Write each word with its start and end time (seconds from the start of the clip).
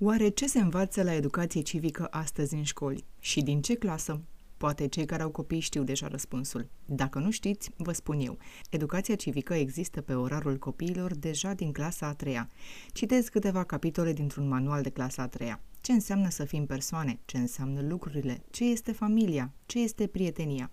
Oare 0.00 0.28
ce 0.28 0.46
se 0.46 0.60
învață 0.60 1.02
la 1.02 1.14
educație 1.14 1.60
civică 1.60 2.06
astăzi 2.10 2.54
în 2.54 2.62
școli? 2.62 3.04
Și 3.20 3.42
din 3.42 3.60
ce 3.60 3.74
clasă? 3.74 4.20
Poate 4.56 4.88
cei 4.88 5.04
care 5.04 5.22
au 5.22 5.30
copii 5.30 5.60
știu 5.60 5.82
deja 5.82 6.08
răspunsul. 6.08 6.68
Dacă 6.84 7.18
nu 7.18 7.30
știți, 7.30 7.70
vă 7.76 7.92
spun 7.92 8.20
eu. 8.20 8.38
Educația 8.70 9.14
civică 9.14 9.54
există 9.54 10.00
pe 10.00 10.14
orarul 10.14 10.58
copiilor 10.58 11.14
deja 11.16 11.52
din 11.52 11.72
clasa 11.72 12.06
a 12.06 12.14
treia. 12.14 12.48
Citez 12.92 13.28
câteva 13.28 13.64
capitole 13.64 14.12
dintr-un 14.12 14.48
manual 14.48 14.82
de 14.82 14.90
clasa 14.90 15.22
a 15.22 15.28
treia. 15.28 15.60
Ce 15.80 15.92
înseamnă 15.92 16.28
să 16.30 16.44
fim 16.44 16.66
persoane? 16.66 17.20
Ce 17.24 17.38
înseamnă 17.38 17.80
lucrurile? 17.88 18.42
Ce 18.50 18.64
este 18.64 18.92
familia? 18.92 19.52
Ce 19.66 19.78
este 19.78 20.06
prietenia? 20.06 20.70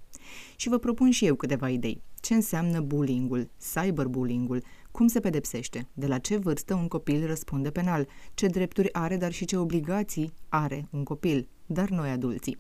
Și 0.56 0.70
vă 0.70 0.78
propun 0.78 1.12
și 1.12 1.26
eu 1.26 1.36
câteva 1.36 1.70
idei. 1.70 2.02
Ce 2.20 2.34
înseamnă 2.34 2.82
bullying-ul, 2.82 3.50
cyberbullying-ul, 3.74 4.64
cum 4.96 5.08
se 5.08 5.20
pedepsește, 5.20 5.88
de 5.94 6.08
la 6.08 6.18
ce 6.18 6.38
vârstă 6.38 6.74
un 6.74 6.88
copil 6.88 7.26
răspunde 7.26 7.70
penal, 7.70 8.08
ce 8.34 8.48
drepturi 8.48 8.94
are, 8.94 9.18
dar 9.18 9.32
și 9.32 9.46
ce 9.46 9.58
obligații 9.58 10.34
are 10.50 10.88
un 10.92 11.04
copil, 11.04 11.48
dar 11.66 11.90
noi 11.90 12.10
adulții. 12.10 12.58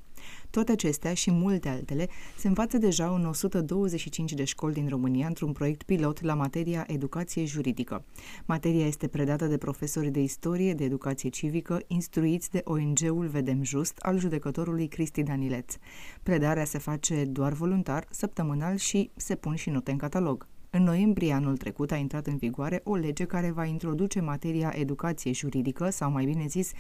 Toate 0.49 0.71
acestea 0.71 1.13
și 1.13 1.31
multe 1.31 1.70
altele 1.70 2.08
se 2.38 2.48
învață 2.48 2.77
deja 2.77 3.09
în 3.09 3.25
125 3.25 4.34
de 4.34 4.44
școli 4.44 4.73
din 4.73 4.88
România 4.88 5.27
într-un 5.27 5.52
proiect 5.52 5.84
pilot 5.84 6.21
la 6.21 6.34
materia 6.34 6.84
educație 6.88 7.45
juridică. 7.45 8.05
Materia 8.45 8.86
este 8.86 9.08
predată 9.08 9.45
de 9.45 9.58
profesori 9.58 10.09
de 10.09 10.22
istorie, 10.22 10.73
de 10.73 10.83
educație 10.83 11.30
civică, 11.30 11.81
instruiți 11.88 12.52
de 12.52 12.61
ONG-ul 12.63 13.27
Vedem 13.27 13.63
Just 13.63 13.97
al 13.97 14.17
judecătorului 14.20 14.88
Cristi 14.88 15.23
Danileț. 15.23 15.75
Predarea 16.23 16.66
se 16.66 16.77
face 16.77 17.25
doar 17.25 17.53
voluntar, 17.53 18.08
săptămânal 18.09 18.75
și 18.75 19.11
se 19.16 19.36
pun 19.36 19.55
și 19.55 19.70
note 19.70 19.91
în 19.91 19.97
catalog. 19.97 20.47
În 20.75 20.84
noiembrie 20.84 21.34
anul 21.34 21.57
trecut 21.57 21.91
a 21.91 21.95
intrat 21.95 22.27
în 22.27 22.38
vigoare 22.38 22.81
o 22.83 22.95
lege 22.95 23.25
care 23.25 23.52
va 23.52 23.66
introduce 23.66 24.21
materia 24.21 24.73
educație 24.75 25.31
juridică, 25.31 25.89
sau 25.89 26.11
mai 26.11 26.25
bine 26.25 26.45
zis, 26.47 26.71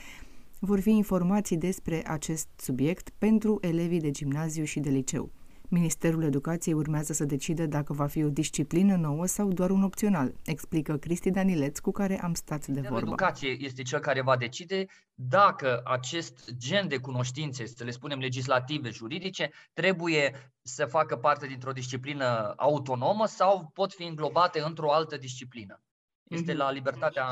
vor 0.59 0.79
fi 0.79 0.89
informații 0.89 1.57
despre 1.57 2.03
acest 2.07 2.47
subiect 2.55 3.09
pentru 3.17 3.57
elevii 3.61 3.99
de 3.99 4.11
gimnaziu 4.11 4.63
și 4.63 4.79
de 4.79 4.89
liceu. 4.89 5.29
Ministerul 5.69 6.23
Educației 6.23 6.73
urmează 6.73 7.13
să 7.13 7.25
decide 7.25 7.65
dacă 7.65 7.93
va 7.93 8.07
fi 8.07 8.23
o 8.23 8.29
disciplină 8.29 8.95
nouă 8.95 9.25
sau 9.25 9.47
doar 9.47 9.69
un 9.69 9.83
opțional, 9.83 10.33
explică 10.45 10.97
Cristi 10.97 11.31
Danileț, 11.31 11.79
cu 11.79 11.91
care 11.91 12.21
am 12.21 12.33
stat 12.33 12.67
de 12.67 12.81
vorbă. 12.81 12.97
Educație 12.97 13.57
este 13.59 13.81
cel 13.81 13.99
care 13.99 14.21
va 14.21 14.37
decide 14.37 14.85
dacă 15.13 15.81
acest 15.83 16.51
gen 16.57 16.87
de 16.87 16.97
cunoștințe, 16.97 17.65
să 17.65 17.83
le 17.83 17.91
spunem 17.91 18.19
legislative, 18.19 18.89
juridice, 18.89 19.51
trebuie 19.73 20.53
să 20.61 20.85
facă 20.85 21.15
parte 21.15 21.47
dintr-o 21.47 21.71
disciplină 21.71 22.53
autonomă 22.57 23.25
sau 23.25 23.71
pot 23.73 23.93
fi 23.93 24.03
înglobate 24.03 24.61
într-o 24.61 24.91
altă 24.91 25.17
disciplină. 25.17 25.79
Este 26.27 26.53
mm-hmm. 26.53 26.57
la 26.57 26.71
libertatea 26.71 27.25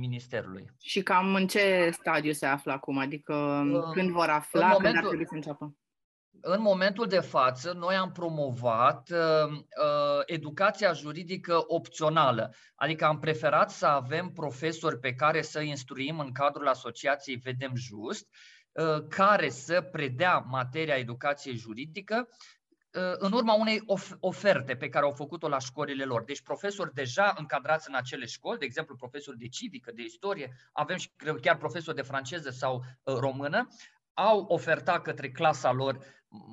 Ministerului. 0.00 0.70
Și 0.80 1.02
cam 1.02 1.34
în 1.34 1.46
ce 1.46 1.90
stadiu 1.92 2.32
se 2.32 2.46
află 2.46 2.72
acum? 2.72 2.98
Adică 2.98 3.34
uh, 3.72 3.92
când 3.92 4.10
vor 4.10 4.28
afla, 4.28 4.66
momentul, 4.66 4.84
când 4.84 4.96
ar 4.96 5.06
trebui 5.06 5.26
să 5.26 5.34
înceapă? 5.34 5.76
În 6.44 6.60
momentul 6.60 7.06
de 7.06 7.20
față, 7.20 7.72
noi 7.72 7.94
am 7.94 8.12
promovat 8.12 9.10
uh, 9.10 9.50
uh, 9.50 10.22
educația 10.26 10.92
juridică 10.92 11.64
opțională, 11.66 12.54
adică 12.74 13.04
am 13.04 13.18
preferat 13.18 13.70
să 13.70 13.86
avem 13.86 14.28
profesori 14.28 14.98
pe 14.98 15.14
care 15.14 15.42
să 15.42 15.60
instruim 15.60 16.18
în 16.18 16.32
cadrul 16.32 16.68
asociației 16.68 17.36
Vedem 17.36 17.72
Just, 17.74 18.28
uh, 18.72 19.06
care 19.08 19.48
să 19.48 19.80
predea 19.80 20.38
materia 20.38 20.94
educației 20.94 21.56
juridică 21.56 22.28
uh, 22.28 23.12
în 23.16 23.32
urma 23.32 23.54
unei 23.54 23.82
of- 23.86 24.16
oferte 24.20 24.74
pe 24.76 24.88
care 24.88 25.04
au 25.04 25.12
făcut-o 25.12 25.48
la 25.48 25.58
școlile 25.58 26.04
lor. 26.04 26.24
Deci 26.24 26.42
profesori 26.42 26.94
deja 26.94 27.34
încadrați 27.36 27.88
în 27.88 27.94
acele 27.94 28.24
școli, 28.24 28.58
de 28.58 28.64
exemplu 28.64 28.96
profesori 28.96 29.38
de 29.38 29.48
civică, 29.48 29.92
de 29.94 30.02
istorie, 30.02 30.56
avem 30.72 30.96
și 30.96 31.10
chiar 31.40 31.56
profesori 31.56 31.96
de 31.96 32.02
franceză 32.02 32.50
sau 32.50 32.76
uh, 33.02 33.14
română, 33.14 33.68
au 34.14 34.44
ofertat 34.48 35.02
către 35.02 35.30
clasa 35.30 35.72
lor 35.72 35.98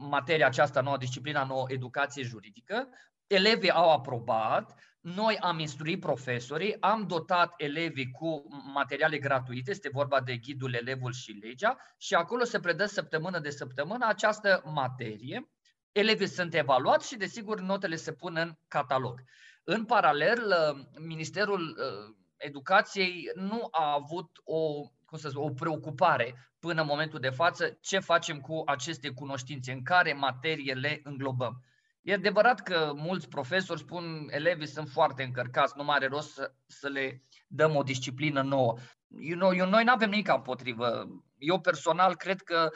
materia 0.09 0.45
aceasta 0.45 0.81
nouă, 0.81 0.97
disciplina 0.97 1.43
nouă, 1.43 1.65
educație 1.67 2.23
juridică, 2.23 2.87
elevii 3.27 3.71
au 3.71 3.91
aprobat, 3.91 4.79
noi 4.99 5.37
am 5.37 5.59
instruit 5.59 5.99
profesorii, 5.99 6.81
am 6.81 7.07
dotat 7.07 7.53
elevii 7.57 8.11
cu 8.11 8.43
materiale 8.73 9.17
gratuite, 9.17 9.71
este 9.71 9.89
vorba 9.91 10.21
de 10.21 10.37
ghidul 10.37 10.73
elevul 10.73 11.13
și 11.13 11.31
legea, 11.31 11.77
și 11.97 12.13
acolo 12.13 12.43
se 12.43 12.59
predă 12.59 12.85
săptămână 12.85 13.39
de 13.39 13.49
săptămână 13.49 14.07
această 14.07 14.61
materie. 14.65 15.49
Elevii 15.91 16.27
sunt 16.27 16.53
evaluați 16.53 17.07
și, 17.07 17.17
desigur, 17.17 17.59
notele 17.59 17.95
se 17.95 18.13
pun 18.13 18.35
în 18.35 18.53
catalog. 18.67 19.21
În 19.63 19.85
paralel, 19.85 20.53
Ministerul 20.99 21.61
uh, 21.61 22.15
Educației 22.37 23.31
nu 23.35 23.67
a 23.71 23.93
avut 23.93 24.29
o 24.43 24.89
cum 25.09 25.17
să 25.17 25.29
zic, 25.29 25.39
o 25.39 25.49
preocupare 25.49 26.53
până 26.59 26.81
în 26.81 26.87
momentul 26.87 27.19
de 27.19 27.29
față 27.29 27.77
ce 27.81 27.99
facem 27.99 28.39
cu 28.39 28.63
aceste 28.65 29.09
cunoștințe, 29.09 29.71
în 29.71 29.83
care 29.83 30.13
materie 30.13 30.73
le 30.73 30.99
înglobăm. 31.03 31.63
E 32.01 32.13
adevărat 32.13 32.59
că 32.61 32.91
mulți 32.95 33.27
profesori 33.27 33.79
spun 33.79 34.27
elevii 34.31 34.67
sunt 34.67 34.89
foarte 34.89 35.23
încărcați, 35.23 35.73
nu 35.77 35.83
mai 35.83 35.95
are 35.95 36.07
rost 36.07 36.33
să, 36.33 36.53
să 36.65 36.87
le 36.87 37.23
dăm 37.47 37.75
o 37.75 37.83
disciplină 37.83 38.41
nouă. 38.41 38.77
You 39.07 39.39
know, 39.39 39.55
eu, 39.55 39.69
noi 39.69 39.83
nu 39.83 39.91
avem 39.91 40.09
nimic 40.09 40.27
împotrivă. 40.27 41.07
Eu 41.37 41.59
personal 41.59 42.15
cred 42.15 42.41
că 42.41 42.69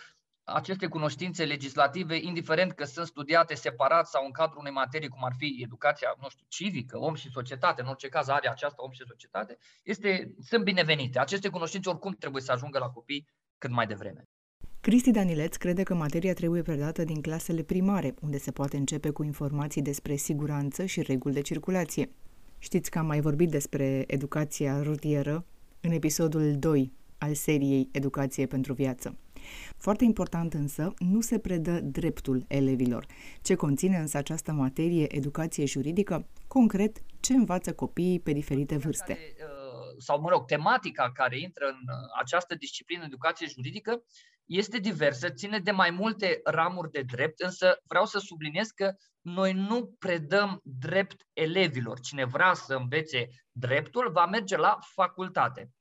aceste 0.44 0.88
cunoștințe 0.88 1.46
legislative, 1.46 2.18
indiferent 2.22 2.72
că 2.72 2.84
sunt 2.84 3.08
studiate 3.08 3.56
separat 3.56 4.08
sau 4.08 4.26
în 4.26 4.32
cadrul 4.32 4.60
unei 4.60 4.72
materii, 4.72 5.08
cum 5.08 5.24
ar 5.24 5.34
fi 5.38 5.60
educația, 5.64 6.16
nu 6.22 6.30
știu, 6.30 6.46
civică, 6.48 6.98
om 6.98 7.16
și 7.16 7.30
societate, 7.32 7.82
în 7.82 7.88
orice 7.88 8.08
caz 8.08 8.28
are 8.28 8.50
aceasta 8.50 8.84
om 8.84 8.92
și 8.92 9.04
societate, 9.08 9.58
este, 9.84 10.36
sunt 10.40 10.64
binevenite. 10.64 11.20
Aceste 11.20 11.50
cunoștințe 11.50 11.90
oricum 11.90 12.16
trebuie 12.20 12.42
să 12.42 12.52
ajungă 12.52 12.80
la 12.80 12.90
copii 12.90 13.28
cât 13.58 13.72
mai 13.72 13.88
devreme. 13.88 14.28
Cristi 14.82 15.12
Danileț 15.12 15.56
crede 15.56 15.84
că 15.84 15.94
materia 15.94 16.34
trebuie 16.34 16.62
predată 16.62 17.04
din 17.04 17.22
clasele 17.22 17.62
primare, 17.62 18.14
unde 18.22 18.38
se 18.38 18.52
poate 18.52 18.78
începe 18.78 19.10
cu 19.10 19.24
informații 19.24 19.82
despre 19.82 20.16
siguranță 20.16 20.86
și 20.86 21.02
reguli 21.02 21.34
de 21.34 21.42
circulație. 21.42 22.10
Știți 22.60 22.92
că 22.92 23.00
am 23.00 23.06
mai 23.06 23.20
vorbit 23.20 23.50
despre 23.50 24.04
educația 24.08 24.82
rutieră 24.82 25.46
în 25.82 25.92
episodul 25.92 26.56
2 26.58 26.92
al 27.18 27.34
seriei 27.34 27.90
Educație 27.92 28.46
pentru 28.46 28.74
viață. 28.74 29.18
Foarte 29.78 30.04
important 30.04 30.54
însă, 30.54 30.94
nu 30.98 31.22
se 31.22 31.40
predă 31.40 31.80
dreptul 31.80 32.46
elevilor. 32.48 33.06
Ce 33.42 33.56
conține 33.56 33.98
însă 33.98 34.18
această 34.18 34.52
materie, 34.52 35.16
educație 35.16 35.66
juridică? 35.66 36.28
Concret, 36.48 36.98
ce 37.20 37.34
învață 37.34 37.74
copiii 37.74 38.20
pe 38.20 38.32
diferite 38.32 38.78
vârste? 38.78 39.14
Care, 39.14 39.36
uh, 39.40 39.96
sau, 39.98 40.22
mă 40.22 40.30
rog, 40.30 40.46
tematica 40.46 41.12
care 41.12 41.40
intră 41.40 41.66
în 41.66 41.76
uh, 41.76 41.96
această 42.20 42.56
disciplină 42.56 43.04
educație 43.06 43.48
juridică 43.48 44.04
este 44.46 44.78
diversă, 44.78 45.30
ține 45.30 45.60
de 45.60 45.72
mai 45.72 45.90
multe 45.90 46.40
ramuri 46.44 46.92
de 46.92 47.02
drept, 47.02 47.40
însă 47.40 47.78
vreau 47.88 48.06
să 48.06 48.20
subliniez 48.20 48.68
că 48.68 48.94
noi 49.22 49.54
nu 49.54 49.96
predăm 50.00 50.60
drept 50.64 51.28
elevilor. 51.34 52.00
Cine 52.00 52.26
vrea 52.26 52.54
să 52.54 52.74
învețe 52.74 53.28
dreptul 53.52 54.12
va 54.12 54.26
merge 54.26 54.58
la 54.58 54.78
facultate. 54.82 55.72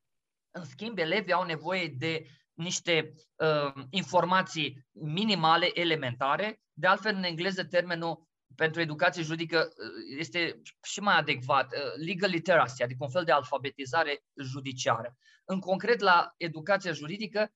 În 0.51 0.63
schimb, 0.63 0.97
elevii 0.97 1.33
au 1.33 1.45
nevoie 1.45 1.87
de 1.97 2.25
niște 2.53 3.13
uh, 3.35 3.83
informații 3.89 4.87
minimale, 4.91 5.69
elementare. 5.73 6.61
De 6.73 6.87
altfel, 6.87 7.15
în 7.15 7.23
engleză, 7.23 7.63
termenul 7.63 8.27
pentru 8.55 8.81
educație 8.81 9.23
juridică 9.23 9.57
uh, 9.57 10.17
este 10.19 10.61
și 10.83 10.99
mai 10.99 11.17
adecvat, 11.17 11.73
uh, 11.73 12.05
legal 12.05 12.29
literacy, 12.29 12.83
adică 12.83 13.03
un 13.03 13.09
fel 13.09 13.23
de 13.23 13.31
alfabetizare 13.31 14.23
judiciară. 14.43 15.17
În 15.45 15.59
concret, 15.59 15.99
la 15.99 16.33
educația 16.37 16.91
juridică, 16.91 17.51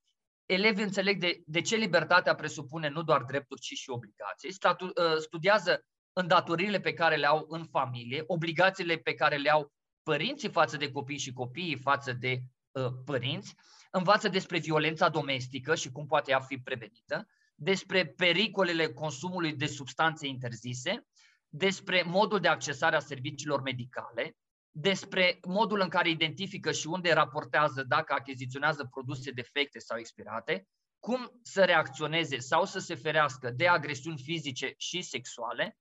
elevii 0.46 0.84
înțeleg 0.84 1.20
de, 1.20 1.42
de 1.46 1.62
ce 1.62 1.76
libertatea 1.76 2.36
presupune 2.36 2.90
nu 2.90 3.04
doar 3.04 3.24
drepturi, 3.24 3.62
ci 3.62 3.74
și 3.74 3.90
obligații. 3.90 4.52
Statu, 4.52 4.86
uh, 4.86 5.18
studiază 5.20 5.86
îndatoririle 6.14 6.80
pe 6.80 6.94
care 6.94 7.16
le 7.16 7.26
au 7.26 7.46
în 7.50 7.66
familie, 7.66 8.24
obligațiile 8.28 8.96
pe 8.96 9.14
care 9.14 9.36
le 9.38 9.50
au 9.50 9.72
părinții 10.04 10.50
față 10.50 10.78
de 10.78 10.92
copii 10.92 11.18
și 11.18 11.34
copiii 11.34 11.78
față 11.78 12.14
de 12.14 12.40
uh, 12.72 12.92
părinți, 13.06 13.56
învață 13.92 14.28
despre 14.30 14.60
violența 14.60 15.10
domestică 15.10 15.76
și 15.76 15.92
cum 15.92 16.06
poate 16.06 16.32
ea 16.32 16.40
fi 16.40 16.58
prevenită, 16.58 17.28
despre 17.56 18.06
pericolele 18.06 18.88
consumului 18.88 19.54
de 19.54 19.66
substanțe 19.66 20.28
interzise, 20.28 21.08
despre 21.50 22.04
modul 22.06 22.40
de 22.40 22.48
accesare 22.48 22.96
a 22.96 23.00
serviciilor 23.00 23.62
medicale, 23.62 24.38
despre 24.72 25.40
modul 25.48 25.80
în 25.80 25.90
care 25.90 26.10
identifică 26.10 26.72
și 26.72 26.88
unde 26.88 27.14
raportează 27.14 27.84
dacă 27.84 28.14
achiziționează 28.14 28.88
produse 28.92 29.32
defecte 29.32 29.80
sau 29.80 29.98
expirate, 29.98 30.68
cum 31.00 31.40
să 31.42 31.64
reacționeze 31.64 32.38
sau 32.38 32.66
să 32.66 32.80
se 32.80 32.96
ferească 32.96 33.52
de 33.52 33.68
agresiuni 33.68 34.22
fizice 34.24 34.74
și 34.78 35.02
sexuale, 35.02 35.78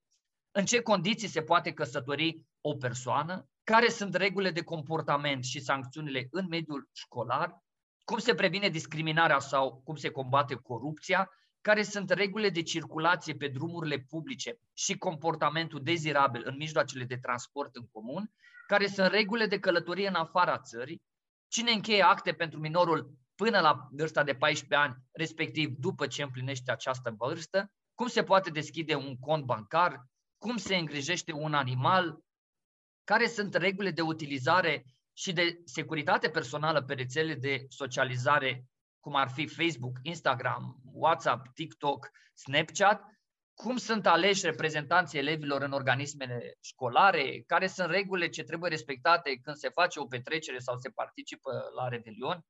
în 0.50 0.64
ce 0.64 0.80
condiții 0.80 1.28
se 1.28 1.42
poate 1.42 1.72
căsători 1.72 2.46
o 2.60 2.74
persoană, 2.74 3.48
care 3.64 3.88
sunt 3.88 4.14
regulile 4.14 4.50
de 4.50 4.62
comportament 4.62 5.44
și 5.44 5.60
sancțiunile 5.60 6.28
în 6.30 6.46
mediul 6.48 6.88
școlar, 6.92 7.64
cum 8.06 8.18
se 8.18 8.34
previne 8.34 8.68
discriminarea 8.68 9.38
sau 9.38 9.80
cum 9.84 9.96
se 9.96 10.10
combate 10.10 10.54
corupția, 10.54 11.30
care 11.60 11.82
sunt 11.82 12.10
regulile 12.10 12.50
de 12.50 12.62
circulație 12.62 13.34
pe 13.34 13.48
drumurile 13.48 13.98
publice 13.98 14.58
și 14.72 14.98
comportamentul 14.98 15.80
dezirabil 15.82 16.42
în 16.44 16.56
mijloacele 16.56 17.04
de 17.04 17.16
transport 17.16 17.76
în 17.76 17.86
comun, 17.92 18.30
care 18.66 18.86
sunt 18.86 19.10
regulile 19.10 19.46
de 19.46 19.58
călătorie 19.58 20.08
în 20.08 20.14
afara 20.14 20.58
țării, 20.58 21.02
cine 21.48 21.70
încheie 21.70 22.02
acte 22.02 22.32
pentru 22.32 22.58
minorul 22.58 23.10
până 23.34 23.60
la 23.60 23.88
vârsta 23.90 24.22
de 24.24 24.34
14 24.34 24.88
ani, 24.88 24.96
respectiv 25.12 25.70
după 25.78 26.06
ce 26.06 26.22
împlinește 26.22 26.70
această 26.70 27.14
vârstă, 27.18 27.70
cum 27.94 28.06
se 28.06 28.22
poate 28.22 28.50
deschide 28.50 28.94
un 28.94 29.16
cont 29.18 29.44
bancar, 29.44 30.06
cum 30.38 30.56
se 30.56 30.76
îngrijește 30.76 31.32
un 31.32 31.54
animal, 31.54 32.18
care 33.04 33.26
sunt 33.26 33.54
regulile 33.54 33.90
de 33.90 34.02
utilizare 34.02 34.84
și 35.18 35.32
de 35.32 35.60
securitate 35.64 36.28
personală 36.28 36.82
pe 36.82 36.94
rețele 36.94 37.34
de 37.34 37.64
socializare, 37.68 38.64
cum 39.00 39.14
ar 39.14 39.28
fi 39.28 39.46
Facebook, 39.46 39.96
Instagram, 40.02 40.76
WhatsApp, 40.92 41.54
TikTok, 41.54 42.10
Snapchat, 42.34 43.02
cum 43.54 43.76
sunt 43.76 44.06
aleși 44.06 44.44
reprezentanții 44.44 45.18
elevilor 45.18 45.62
în 45.62 45.72
organismele 45.72 46.56
școlare, 46.60 47.42
care 47.46 47.66
sunt 47.66 47.90
regulile 47.90 48.28
ce 48.28 48.42
trebuie 48.42 48.70
respectate 48.70 49.38
când 49.42 49.56
se 49.56 49.68
face 49.68 50.00
o 50.00 50.06
petrecere 50.06 50.58
sau 50.58 50.76
se 50.76 50.88
participă 50.88 51.50
la 51.76 51.88
revelion, 51.88 52.40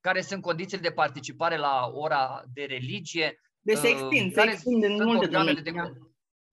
care 0.00 0.20
sunt 0.20 0.42
condițiile 0.42 0.88
de 0.88 0.94
participare 0.94 1.56
la 1.56 1.90
ora 1.92 2.42
de 2.52 2.64
religie. 2.64 3.40
De 3.60 3.74
se 3.74 3.88
extind, 3.88 4.32
se 4.32 4.42
extind 4.42 4.84
în 4.84 5.04
multe 5.04 5.26
domenii. 5.26 5.62
De... 5.62 5.72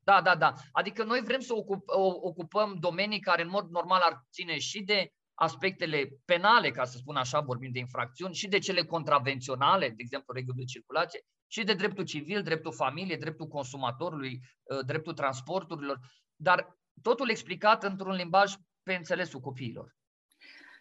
Da, 0.04 0.22
da, 0.22 0.36
da. 0.36 0.54
Adică 0.72 1.04
noi 1.04 1.22
vrem 1.22 1.40
să 1.40 1.54
ocup, 1.56 1.84
ocupăm 2.22 2.78
domenii 2.80 3.20
care 3.20 3.42
în 3.42 3.50
mod 3.50 3.70
normal 3.70 4.02
ar 4.02 4.26
ține 4.32 4.58
și 4.58 4.82
de 4.84 5.12
aspectele 5.42 6.10
penale, 6.26 6.72
ca 6.72 6.86
să 6.86 6.98
spun 6.98 7.16
așa, 7.16 7.40
vorbim 7.40 7.72
de 7.72 7.80
infracțiuni, 7.80 8.34
și 8.34 8.48
de 8.48 8.60
cele 8.60 8.84
contravenționale, 8.84 9.88
de 9.88 9.96
exemplu, 9.98 10.34
reguli 10.34 10.58
de 10.58 10.64
circulație, 10.64 11.20
și 11.48 11.64
de 11.64 11.74
dreptul 11.74 12.04
civil, 12.04 12.42
dreptul 12.42 12.74
familie, 12.74 13.16
dreptul 13.16 13.48
consumatorului, 13.48 14.40
ă, 14.70 14.82
dreptul 14.82 15.14
transporturilor, 15.14 16.00
dar 16.36 16.78
totul 17.02 17.30
explicat 17.30 17.84
într-un 17.84 18.16
limbaj 18.16 18.54
pe 18.84 18.94
înțelesul 18.94 19.40
copiilor. 19.40 19.96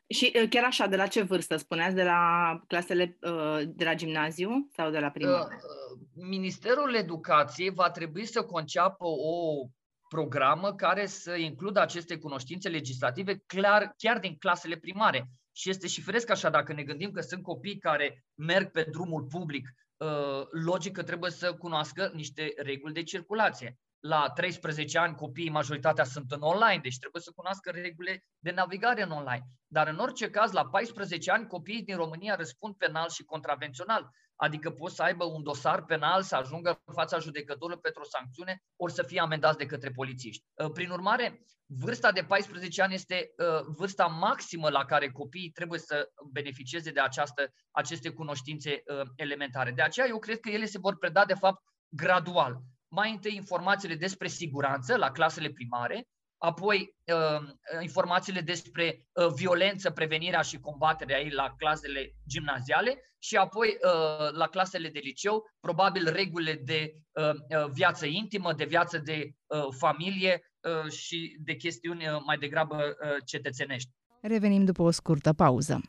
Și 0.08 0.32
ă, 0.42 0.46
chiar 0.46 0.64
așa, 0.64 0.86
de 0.86 0.96
la 0.96 1.06
ce 1.06 1.22
vârstă 1.22 1.56
spuneați? 1.56 1.94
De 1.94 2.02
la 2.02 2.60
clasele 2.66 3.18
ă, 3.22 3.60
de 3.64 3.84
la 3.84 3.94
gimnaziu 3.94 4.50
sau 4.70 4.90
de 4.90 4.98
la 4.98 5.10
primă? 5.10 5.48
Ministerul 6.14 6.94
Educației 6.94 7.70
va 7.70 7.90
trebui 7.90 8.26
să 8.26 8.42
conceapă 8.42 9.04
o 9.04 9.66
programă 10.14 10.74
care 10.74 11.06
să 11.06 11.34
includă 11.34 11.80
aceste 11.80 12.18
cunoștințe 12.18 12.68
legislative 12.68 13.36
clar, 13.46 13.94
chiar 13.96 14.18
din 14.18 14.36
clasele 14.36 14.76
primare. 14.76 15.30
Și 15.52 15.70
este 15.70 15.86
și 15.86 16.02
firesc 16.02 16.30
așa, 16.30 16.50
dacă 16.50 16.72
ne 16.72 16.82
gândim 16.82 17.10
că 17.10 17.20
sunt 17.20 17.42
copii 17.42 17.78
care 17.78 18.24
merg 18.34 18.70
pe 18.70 18.82
drumul 18.90 19.22
public, 19.22 19.68
uh, 19.96 20.46
logic 20.50 20.92
că 20.92 21.02
trebuie 21.02 21.30
să 21.30 21.54
cunoască 21.54 22.10
niște 22.14 22.52
reguli 22.56 22.92
de 22.92 23.02
circulație. 23.02 23.78
La 24.00 24.30
13 24.34 24.98
ani 24.98 25.14
copiii, 25.14 25.50
majoritatea 25.50 26.04
sunt 26.04 26.30
în 26.30 26.40
online, 26.40 26.80
deci 26.82 26.98
trebuie 26.98 27.22
să 27.22 27.32
cunoască 27.34 27.70
regulile 27.70 28.24
de 28.38 28.50
navigare 28.50 29.02
în 29.02 29.10
online. 29.10 29.44
Dar 29.66 29.88
în 29.88 29.98
orice 29.98 30.30
caz, 30.30 30.52
la 30.52 30.66
14 30.66 31.30
ani, 31.30 31.46
copiii 31.46 31.82
din 31.82 31.96
România 31.96 32.34
răspund 32.34 32.74
penal 32.74 33.08
și 33.08 33.24
contravențional. 33.24 34.10
Adică 34.40 34.70
pot 34.70 34.90
să 34.90 35.02
aibă 35.02 35.24
un 35.24 35.42
dosar 35.42 35.84
penal, 35.84 36.22
să 36.22 36.36
ajungă 36.36 36.80
în 36.84 36.94
fața 36.94 37.18
judecătorului 37.18 37.80
pentru 37.80 38.00
o 38.02 38.08
sancțiune, 38.08 38.62
ori 38.76 38.92
să 38.92 39.02
fie 39.02 39.20
amendați 39.20 39.58
de 39.58 39.66
către 39.66 39.90
polițiști. 39.90 40.44
Uh, 40.54 40.70
prin 40.72 40.90
urmare, 40.90 41.42
vârsta 41.66 42.12
de 42.12 42.22
14 42.22 42.82
ani 42.82 42.94
este 42.94 43.30
uh, 43.36 43.60
vârsta 43.76 44.06
maximă 44.06 44.68
la 44.68 44.84
care 44.84 45.10
copiii 45.10 45.50
trebuie 45.50 45.78
să 45.78 46.10
beneficieze 46.32 46.90
de 46.90 47.00
această, 47.00 47.52
aceste 47.70 48.10
cunoștințe 48.10 48.70
uh, 48.70 49.00
elementare. 49.16 49.70
De 49.70 49.82
aceea 49.82 50.06
eu 50.06 50.18
cred 50.18 50.40
că 50.40 50.48
ele 50.48 50.64
se 50.64 50.78
vor 50.78 50.96
preda, 50.96 51.24
de 51.24 51.34
fapt, 51.34 51.62
gradual. 51.88 52.60
Mai 52.88 53.10
întâi 53.10 53.34
informațiile 53.34 53.94
despre 53.94 54.28
siguranță 54.28 54.96
la 54.96 55.10
clasele 55.10 55.50
primare, 55.50 56.08
apoi 56.42 56.94
uh, 57.06 57.48
informațiile 57.82 58.40
despre 58.40 59.06
uh, 59.12 59.26
violență, 59.34 59.90
prevenirea 59.90 60.40
și 60.40 60.60
combaterea 60.60 61.20
ei 61.20 61.30
la 61.30 61.54
clasele 61.58 62.14
gimnaziale 62.28 62.98
și 63.18 63.36
apoi 63.36 63.68
uh, 63.68 64.32
la 64.32 64.46
clasele 64.46 64.88
de 64.88 65.00
liceu, 65.02 65.44
probabil 65.60 66.12
regulile 66.12 66.60
de 66.64 66.94
viață 67.72 68.06
intimă, 68.06 68.52
de 68.52 68.64
viață 68.64 68.98
de 68.98 69.34
familie 69.78 70.42
și 70.88 71.36
de 71.40 71.54
chestiuni 71.54 72.04
mai 72.24 72.36
degrabă 72.36 72.96
cetățenești. 73.24 73.90
Revenim 74.20 74.64
după 74.64 74.82
o 74.82 74.90
scurtă 74.90 75.32
pauză. 75.32 75.80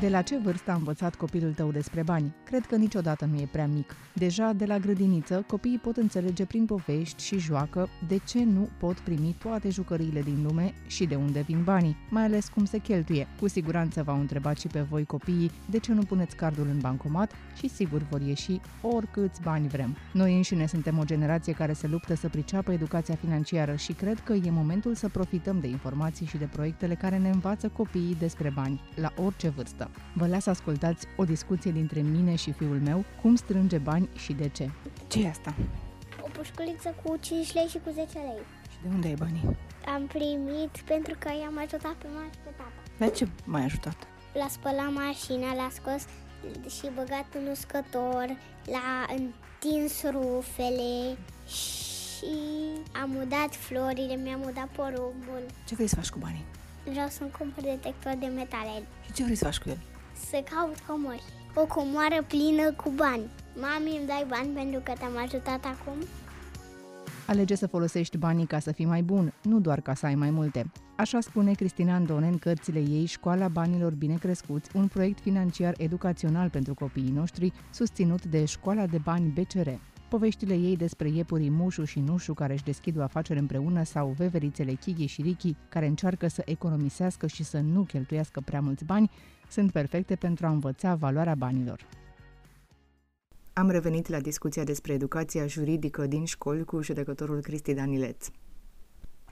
De 0.00 0.08
la 0.08 0.22
ce 0.22 0.38
vârstă 0.38 0.70
a 0.70 0.74
învățat 0.74 1.14
copilul 1.14 1.52
tău 1.52 1.70
despre 1.70 2.02
bani? 2.02 2.34
Cred 2.44 2.66
că 2.66 2.76
niciodată 2.76 3.24
nu 3.24 3.36
e 3.36 3.48
prea 3.52 3.66
mic. 3.66 3.94
Deja 4.12 4.52
de 4.52 4.64
la 4.64 4.78
grădiniță, 4.78 5.44
copiii 5.46 5.78
pot 5.78 5.96
înțelege 5.96 6.44
prin 6.44 6.64
povești 6.64 7.24
și 7.24 7.38
joacă 7.38 7.88
de 8.08 8.18
ce 8.26 8.44
nu 8.44 8.68
pot 8.78 8.98
primi 8.98 9.36
toate 9.38 9.70
jucăriile 9.70 10.22
din 10.22 10.42
lume 10.42 10.74
și 10.86 11.06
de 11.06 11.14
unde 11.14 11.40
vin 11.40 11.62
banii, 11.64 11.96
mai 12.10 12.22
ales 12.22 12.48
cum 12.48 12.64
se 12.64 12.78
cheltuie. 12.78 13.26
Cu 13.40 13.48
siguranță 13.48 14.02
v-au 14.02 14.20
întrebat 14.20 14.58
și 14.58 14.66
pe 14.66 14.80
voi 14.80 15.04
copiii 15.04 15.50
de 15.70 15.78
ce 15.78 15.92
nu 15.92 16.02
puneți 16.02 16.36
cardul 16.36 16.66
în 16.72 16.78
bancomat 16.78 17.32
și 17.54 17.68
sigur 17.68 18.02
vor 18.10 18.20
ieși 18.20 18.60
oricâți 18.82 19.42
bani 19.42 19.68
vrem. 19.68 19.96
Noi 20.12 20.36
înșine 20.36 20.66
suntem 20.66 20.98
o 20.98 21.04
generație 21.04 21.52
care 21.52 21.72
se 21.72 21.86
luptă 21.86 22.14
să 22.14 22.28
priceapă 22.28 22.72
educația 22.72 23.14
financiară 23.14 23.74
și 23.74 23.92
cred 23.92 24.20
că 24.20 24.32
e 24.32 24.50
momentul 24.50 24.94
să 24.94 25.08
profităm 25.08 25.60
de 25.60 25.66
informații 25.66 26.26
și 26.26 26.36
de 26.36 26.48
proiectele 26.52 26.94
care 26.94 27.18
ne 27.18 27.28
învață 27.28 27.68
copiii 27.68 28.16
despre 28.18 28.52
bani, 28.54 28.80
la 28.94 29.12
orice 29.16 29.48
vârstă 29.48 29.85
asta. 29.86 30.00
Vă 30.14 30.26
las 30.26 30.46
ascultați 30.46 31.06
o 31.16 31.24
discuție 31.24 31.70
dintre 31.70 32.00
mine 32.00 32.34
și 32.34 32.52
fiul 32.52 32.80
meu, 32.80 33.04
cum 33.22 33.34
strânge 33.34 33.78
bani 33.78 34.08
și 34.14 34.32
de 34.32 34.48
ce. 34.48 34.70
ce 35.08 35.22
e 35.22 35.28
asta? 35.28 35.54
O 36.20 36.28
pușculiță 36.32 36.94
cu 37.02 37.16
5 37.20 37.52
lei 37.52 37.66
și 37.66 37.78
cu 37.84 37.90
10 37.90 38.18
lei. 38.18 38.42
Și 38.70 38.76
de 38.82 38.88
unde 38.88 39.06
ai 39.06 39.14
banii? 39.14 39.56
Am 39.94 40.06
primit 40.06 40.70
pentru 40.86 41.14
că 41.18 41.28
i-am 41.40 41.58
ajutat 41.58 41.94
pe 41.94 42.06
mama 42.14 42.30
și 42.32 42.38
pe 42.44 42.50
tata. 42.56 42.80
La 42.98 43.08
ce 43.08 43.28
m-ai 43.44 43.64
ajutat? 43.64 43.96
L-a 44.32 44.48
spălat 44.48 44.92
mașina, 44.92 45.54
l-a 45.54 45.68
scos 45.72 46.02
și 46.76 46.90
băgat 46.94 47.26
în 47.38 47.46
uscător, 47.50 48.26
l-a 48.64 49.06
întins 49.16 50.02
rufele 50.02 51.16
și 51.46 52.26
am 53.02 53.14
udat 53.14 53.54
florile, 53.54 54.14
mi-am 54.14 54.40
udat 54.40 54.68
porumbul. 54.68 55.42
Ce 55.66 55.74
vrei 55.74 55.86
să 55.86 55.94
faci 55.94 56.08
cu 56.08 56.18
banii? 56.18 56.44
Vreau 56.90 57.08
să-mi 57.08 57.30
cumpăr 57.38 57.62
detector 57.62 58.14
de 58.18 58.26
metale. 58.26 58.74
Și 59.04 59.12
ce 59.12 59.22
vrei 59.22 59.36
să 59.36 59.44
faci 59.44 59.58
cu 59.58 59.68
el? 59.68 59.78
Să 60.30 60.44
caut 60.50 60.78
comori. 60.86 61.22
O 61.54 61.64
comoară 61.66 62.18
plină 62.26 62.72
cu 62.72 62.90
bani. 62.90 63.26
Mami, 63.60 63.96
îmi 63.98 64.06
dai 64.06 64.26
bani 64.28 64.48
pentru 64.54 64.80
că 64.84 64.92
te-am 64.98 65.16
ajutat 65.24 65.64
acum? 65.64 65.98
Alege 67.26 67.54
să 67.54 67.66
folosești 67.66 68.16
banii 68.16 68.46
ca 68.46 68.58
să 68.58 68.72
fii 68.72 68.84
mai 68.84 69.02
bun, 69.02 69.32
nu 69.42 69.60
doar 69.60 69.80
ca 69.80 69.94
să 69.94 70.06
ai 70.06 70.14
mai 70.14 70.30
multe. 70.30 70.70
Așa 70.96 71.20
spune 71.20 71.52
Cristina 71.52 71.94
Andone 71.94 72.26
în 72.26 72.38
cărțile 72.38 72.78
ei 72.78 73.04
Școala 73.04 73.48
Banilor 73.48 73.92
Bine 73.94 74.14
Crescuți, 74.14 74.70
un 74.76 74.88
proiect 74.88 75.20
financiar 75.20 75.74
educațional 75.76 76.50
pentru 76.50 76.74
copiii 76.74 77.10
noștri, 77.10 77.52
susținut 77.70 78.24
de 78.24 78.44
Școala 78.44 78.86
de 78.86 78.98
Bani 78.98 79.32
BCR. 79.34 79.68
Poveștile 80.08 80.54
ei 80.54 80.76
despre 80.76 81.08
iepurii 81.08 81.50
Mușu 81.50 81.84
și 81.84 82.00
Nușu 82.00 82.34
care 82.34 82.52
își 82.52 82.64
deschid 82.64 82.98
o 82.98 83.02
afacere 83.02 83.38
împreună 83.38 83.82
sau 83.82 84.08
veverițele 84.08 84.72
Chighi 84.72 85.06
și 85.06 85.22
Richi 85.22 85.54
care 85.68 85.86
încearcă 85.86 86.28
să 86.28 86.42
economisească 86.44 87.26
și 87.26 87.44
să 87.44 87.60
nu 87.60 87.82
cheltuiască 87.82 88.40
prea 88.44 88.60
mulți 88.60 88.84
bani 88.84 89.10
sunt 89.48 89.72
perfecte 89.72 90.14
pentru 90.14 90.46
a 90.46 90.50
învăța 90.50 90.94
valoarea 90.94 91.34
banilor. 91.34 91.86
Am 93.52 93.70
revenit 93.70 94.08
la 94.08 94.20
discuția 94.20 94.64
despre 94.64 94.92
educația 94.92 95.46
juridică 95.46 96.06
din 96.06 96.24
școli 96.24 96.64
cu 96.64 96.82
judecătorul 96.82 97.40
Cristi 97.40 97.74
Danileț. 97.74 98.28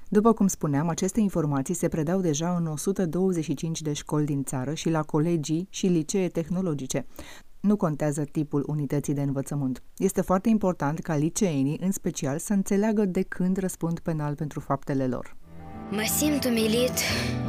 După 0.08 0.32
cum 0.32 0.46
spuneam, 0.46 0.88
aceste 0.88 1.20
informații 1.20 1.74
se 1.74 1.88
predau 1.88 2.20
deja 2.20 2.56
în 2.56 2.66
125 2.66 3.82
de 3.82 3.92
școli 3.92 4.24
din 4.24 4.44
țară 4.44 4.74
și 4.74 4.90
la 4.90 5.02
colegii 5.02 5.66
și 5.70 5.86
licee 5.86 6.28
tehnologice. 6.28 7.06
Nu 7.66 7.76
contează 7.76 8.24
tipul 8.24 8.64
unității 8.66 9.14
de 9.14 9.22
învățământ. 9.22 9.82
Este 9.96 10.20
foarte 10.20 10.48
important 10.48 10.98
ca 10.98 11.16
liceenii, 11.16 11.78
în 11.80 11.92
special, 11.92 12.38
să 12.38 12.52
înțeleagă 12.52 13.04
de 13.04 13.22
când 13.22 13.56
răspund 13.56 13.98
penal 13.98 14.34
pentru 14.34 14.60
faptele 14.60 15.06
lor. 15.06 15.36
Mă 15.90 16.04
simt 16.16 16.44
umilit 16.44 16.98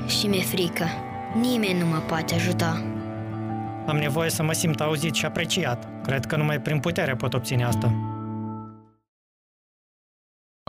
și 0.08 0.28
mi-e 0.28 0.42
frică. 0.42 0.86
Nimeni 1.42 1.80
nu 1.80 1.86
mă 1.86 1.98
poate 2.08 2.34
ajuta. 2.34 2.84
Am 3.86 3.98
nevoie 3.98 4.30
să 4.30 4.44
mă 4.44 4.54
simt 4.54 4.82
auzit 4.82 5.14
și 5.14 5.26
apreciat. 5.26 6.02
Cred 6.04 6.26
că 6.26 6.36
numai 6.36 6.62
prin 6.62 6.80
putere 6.80 7.16
pot 7.16 7.34
obține 7.34 7.64
asta. 7.64 8.15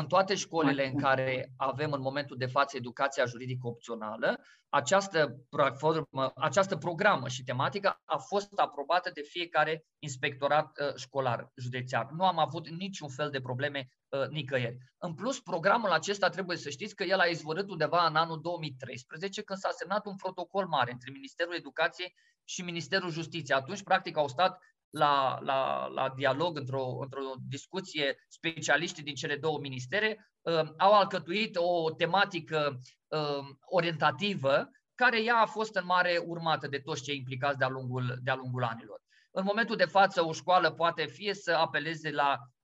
În 0.06 0.12
toate 0.12 0.34
școlile 0.34 0.86
în 0.86 0.98
care 0.98 1.52
avem 1.56 1.92
în 1.92 2.00
momentul 2.00 2.36
de 2.36 2.46
față 2.46 2.76
educația 2.76 3.24
juridică 3.24 3.66
opțională, 3.66 4.40
această 4.68 5.36
platformă, 5.48 6.32
această 6.34 6.76
programă 6.76 7.28
și 7.28 7.42
tematică 7.42 8.00
a 8.04 8.16
fost 8.16 8.52
aprobată 8.56 9.10
de 9.14 9.20
fiecare 9.22 9.84
inspectorat 9.98 10.78
uh, 10.80 10.94
școlar 10.94 11.52
județean. 11.56 12.08
Nu 12.16 12.24
am 12.24 12.38
avut 12.38 12.68
niciun 12.68 13.08
fel 13.08 13.30
de 13.30 13.40
probleme 13.40 13.88
uh, 14.08 14.28
nicăieri. 14.28 14.76
În 14.98 15.14
plus, 15.14 15.40
programul 15.40 15.90
acesta 15.90 16.28
trebuie 16.28 16.56
să 16.56 16.70
știți 16.70 16.94
că 16.94 17.04
el 17.04 17.18
a 17.18 17.24
izvorât 17.24 17.70
undeva 17.70 18.06
în 18.06 18.16
anul 18.16 18.40
2013, 18.40 19.42
când 19.42 19.58
s-a 19.58 19.70
semnat 19.70 20.06
un 20.06 20.16
protocol 20.16 20.66
mare 20.66 20.92
între 20.92 21.10
Ministerul 21.12 21.54
Educației 21.54 22.14
și 22.44 22.62
Ministerul 22.62 23.10
Justiției. 23.10 23.58
Atunci, 23.58 23.82
practic, 23.82 24.16
au 24.16 24.28
stat 24.28 24.58
la, 24.96 25.38
la, 25.42 25.86
la 25.86 26.12
dialog, 26.16 26.56
într-o, 26.56 26.98
într-o 27.00 27.34
discuție, 27.48 28.16
specialiștii 28.28 29.02
din 29.02 29.14
cele 29.14 29.36
două 29.36 29.58
ministere 29.58 30.30
uh, 30.42 30.68
au 30.76 30.92
alcătuit 30.92 31.56
o 31.56 31.90
tematică 31.90 32.80
uh, 33.06 33.44
orientativă 33.70 34.70
care 34.94 35.22
ea 35.22 35.36
a 35.36 35.46
fost 35.46 35.74
în 35.74 35.84
mare 35.84 36.22
urmată 36.26 36.68
de 36.68 36.78
toți 36.78 37.02
cei 37.02 37.16
implicați 37.16 37.58
de-a 37.58 37.68
lungul, 37.68 38.18
de-a 38.22 38.34
lungul 38.34 38.64
anilor. 38.64 39.00
În 39.30 39.44
momentul 39.44 39.76
de 39.76 39.84
față, 39.84 40.26
o 40.26 40.32
școală 40.32 40.70
poate 40.70 41.06
fie 41.06 41.34
să 41.34 41.52
apeleze 41.52 42.10
la 42.10 42.30
uh, 42.32 42.55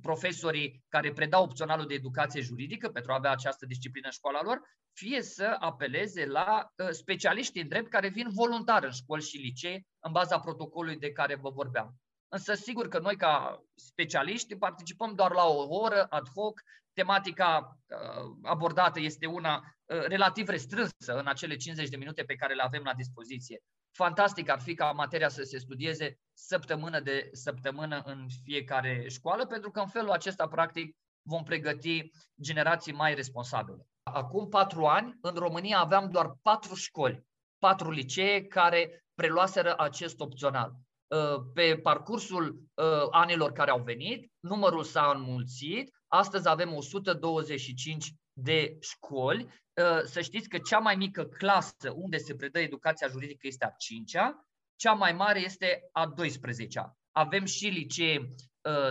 profesorii 0.00 0.84
care 0.88 1.12
predau 1.12 1.42
opționalul 1.42 1.86
de 1.86 1.94
educație 1.94 2.40
juridică 2.40 2.88
pentru 2.88 3.12
a 3.12 3.14
avea 3.14 3.30
această 3.30 3.66
disciplină 3.66 4.06
în 4.06 4.12
școala 4.12 4.42
lor, 4.42 4.60
fie 4.92 5.22
să 5.22 5.56
apeleze 5.58 6.26
la 6.26 6.72
uh, 6.76 6.88
specialiști 6.90 7.60
în 7.60 7.68
drept 7.68 7.90
care 7.90 8.08
vin 8.08 8.28
voluntar 8.30 8.84
în 8.84 8.90
școli 8.90 9.22
și 9.22 9.36
licee 9.36 9.82
în 10.00 10.12
baza 10.12 10.38
protocolului 10.38 10.98
de 10.98 11.12
care 11.12 11.34
vă 11.34 11.50
vorbeam. 11.50 11.94
Însă 12.28 12.54
sigur 12.54 12.88
că 12.88 12.98
noi 12.98 13.16
ca 13.16 13.62
specialiști 13.74 14.56
participăm 14.56 15.14
doar 15.14 15.32
la 15.32 15.44
o 15.44 15.66
oră 15.68 16.04
ad 16.04 16.28
hoc, 16.28 16.60
tematica 16.92 17.78
uh, 17.86 18.36
abordată 18.42 19.00
este 19.00 19.26
una 19.26 19.56
uh, 19.56 20.04
relativ 20.06 20.48
restrânsă 20.48 21.12
în 21.18 21.26
acele 21.26 21.56
50 21.56 21.88
de 21.88 21.96
minute 21.96 22.22
pe 22.22 22.34
care 22.34 22.54
le 22.54 22.62
avem 22.62 22.82
la 22.82 22.94
dispoziție. 22.94 23.60
Fantastic 23.92 24.48
ar 24.48 24.60
fi 24.60 24.74
ca 24.74 24.90
materia 24.90 25.28
să 25.28 25.42
se 25.42 25.58
studieze 25.58 26.18
săptămână 26.32 27.00
de 27.00 27.28
săptămână 27.32 28.02
în 28.04 28.26
fiecare 28.44 29.08
școală, 29.08 29.46
pentru 29.46 29.70
că 29.70 29.80
în 29.80 29.88
felul 29.88 30.10
acesta, 30.10 30.48
practic, 30.48 30.96
vom 31.22 31.42
pregăti 31.42 32.10
generații 32.42 32.92
mai 32.92 33.14
responsabile. 33.14 33.86
Acum 34.02 34.48
patru 34.48 34.84
ani, 34.86 35.18
în 35.20 35.34
România 35.34 35.78
aveam 35.78 36.10
doar 36.10 36.34
patru 36.42 36.74
școli, 36.74 37.26
patru 37.58 37.90
licee 37.90 38.46
care 38.46 39.04
preluaseră 39.14 39.74
acest 39.78 40.20
opțional. 40.20 40.72
Uh, 41.06 41.42
pe 41.54 41.78
parcursul 41.82 42.62
uh, 42.74 42.84
anilor 43.10 43.52
care 43.52 43.70
au 43.70 43.82
venit, 43.82 44.32
numărul 44.40 44.82
s-a 44.82 45.12
înmulțit, 45.14 45.90
astăzi 46.06 46.48
avem 46.48 46.74
125 46.74 48.12
de 48.32 48.76
școli. 48.80 49.46
Uh, 49.74 50.02
să 50.04 50.20
știți 50.20 50.48
că 50.48 50.58
cea 50.58 50.78
mai 50.78 50.94
mică 50.94 51.24
clasă 51.24 51.92
unde 51.94 52.16
se 52.16 52.34
predă 52.34 52.60
educația 52.60 53.08
juridică 53.08 53.46
este 53.46 53.64
a 53.64 53.70
5-a, 53.70 54.48
cea 54.76 54.92
mai 54.92 55.12
mare 55.12 55.40
este 55.40 55.88
a 55.92 56.14
12-a. 56.22 56.96
Avem 57.12 57.44
și 57.44 57.66
licee 57.66 58.34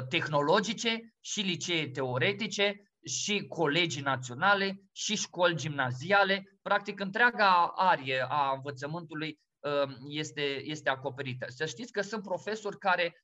tehnologice, 0.09 1.15
și 1.19 1.41
licee 1.41 1.89
teoretice, 1.89 2.93
și 3.05 3.45
colegii 3.47 4.01
naționale, 4.01 4.81
și 4.91 5.15
școli 5.15 5.55
gimnaziale. 5.55 6.43
Practic, 6.61 6.99
întreaga 6.99 7.71
arie 7.75 8.25
a 8.29 8.51
învățământului 8.55 9.39
Um, 9.61 9.95
este, 10.07 10.61
este 10.63 10.89
acoperită. 10.89 11.45
Să 11.49 11.65
știți 11.65 11.91
că 11.91 12.01
sunt 12.01 12.23
profesori 12.23 12.77
care 12.77 13.05
uh, 13.05 13.21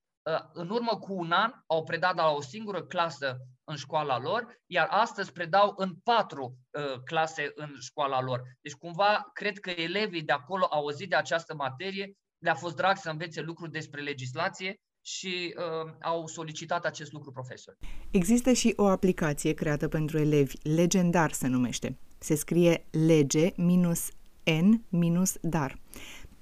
în 0.53 0.69
urmă 0.69 0.97
cu 0.99 1.13
un 1.13 1.31
an 1.31 1.51
au 1.67 1.83
predat 1.83 2.15
la 2.15 2.29
o 2.29 2.41
singură 2.41 2.83
clasă 2.83 3.37
în 3.63 3.75
școala 3.75 4.19
lor, 4.19 4.45
iar 4.65 4.87
astăzi 4.89 5.31
predau 5.31 5.73
în 5.77 5.95
patru 6.03 6.57
uh, 6.71 6.99
clase 7.05 7.51
în 7.55 7.73
școala 7.79 8.21
lor. 8.21 8.41
Deci 8.61 8.73
cumva 8.73 9.29
cred 9.33 9.59
că 9.59 9.69
elevii 9.69 10.23
de 10.23 10.31
acolo 10.31 10.65
au 10.65 10.79
auzit 10.79 11.09
de 11.09 11.15
această 11.15 11.55
materie, 11.55 12.11
le-a 12.37 12.55
fost 12.55 12.75
drag 12.75 12.97
să 12.97 13.09
învețe 13.09 13.41
lucruri 13.41 13.71
despre 13.71 14.01
legislație 14.01 14.75
și 15.05 15.55
uh, 15.57 15.93
au 16.01 16.27
solicitat 16.27 16.85
acest 16.85 17.11
lucru 17.11 17.31
profesori. 17.31 17.77
Există 18.11 18.51
și 18.53 18.73
o 18.75 18.85
aplicație 18.85 19.53
creată 19.53 19.87
pentru 19.87 20.17
elevi, 20.17 20.55
Legendar 20.61 21.31
se 21.31 21.47
numește. 21.47 21.97
Se 22.17 22.35
scrie 22.35 22.85
lege 22.91 23.51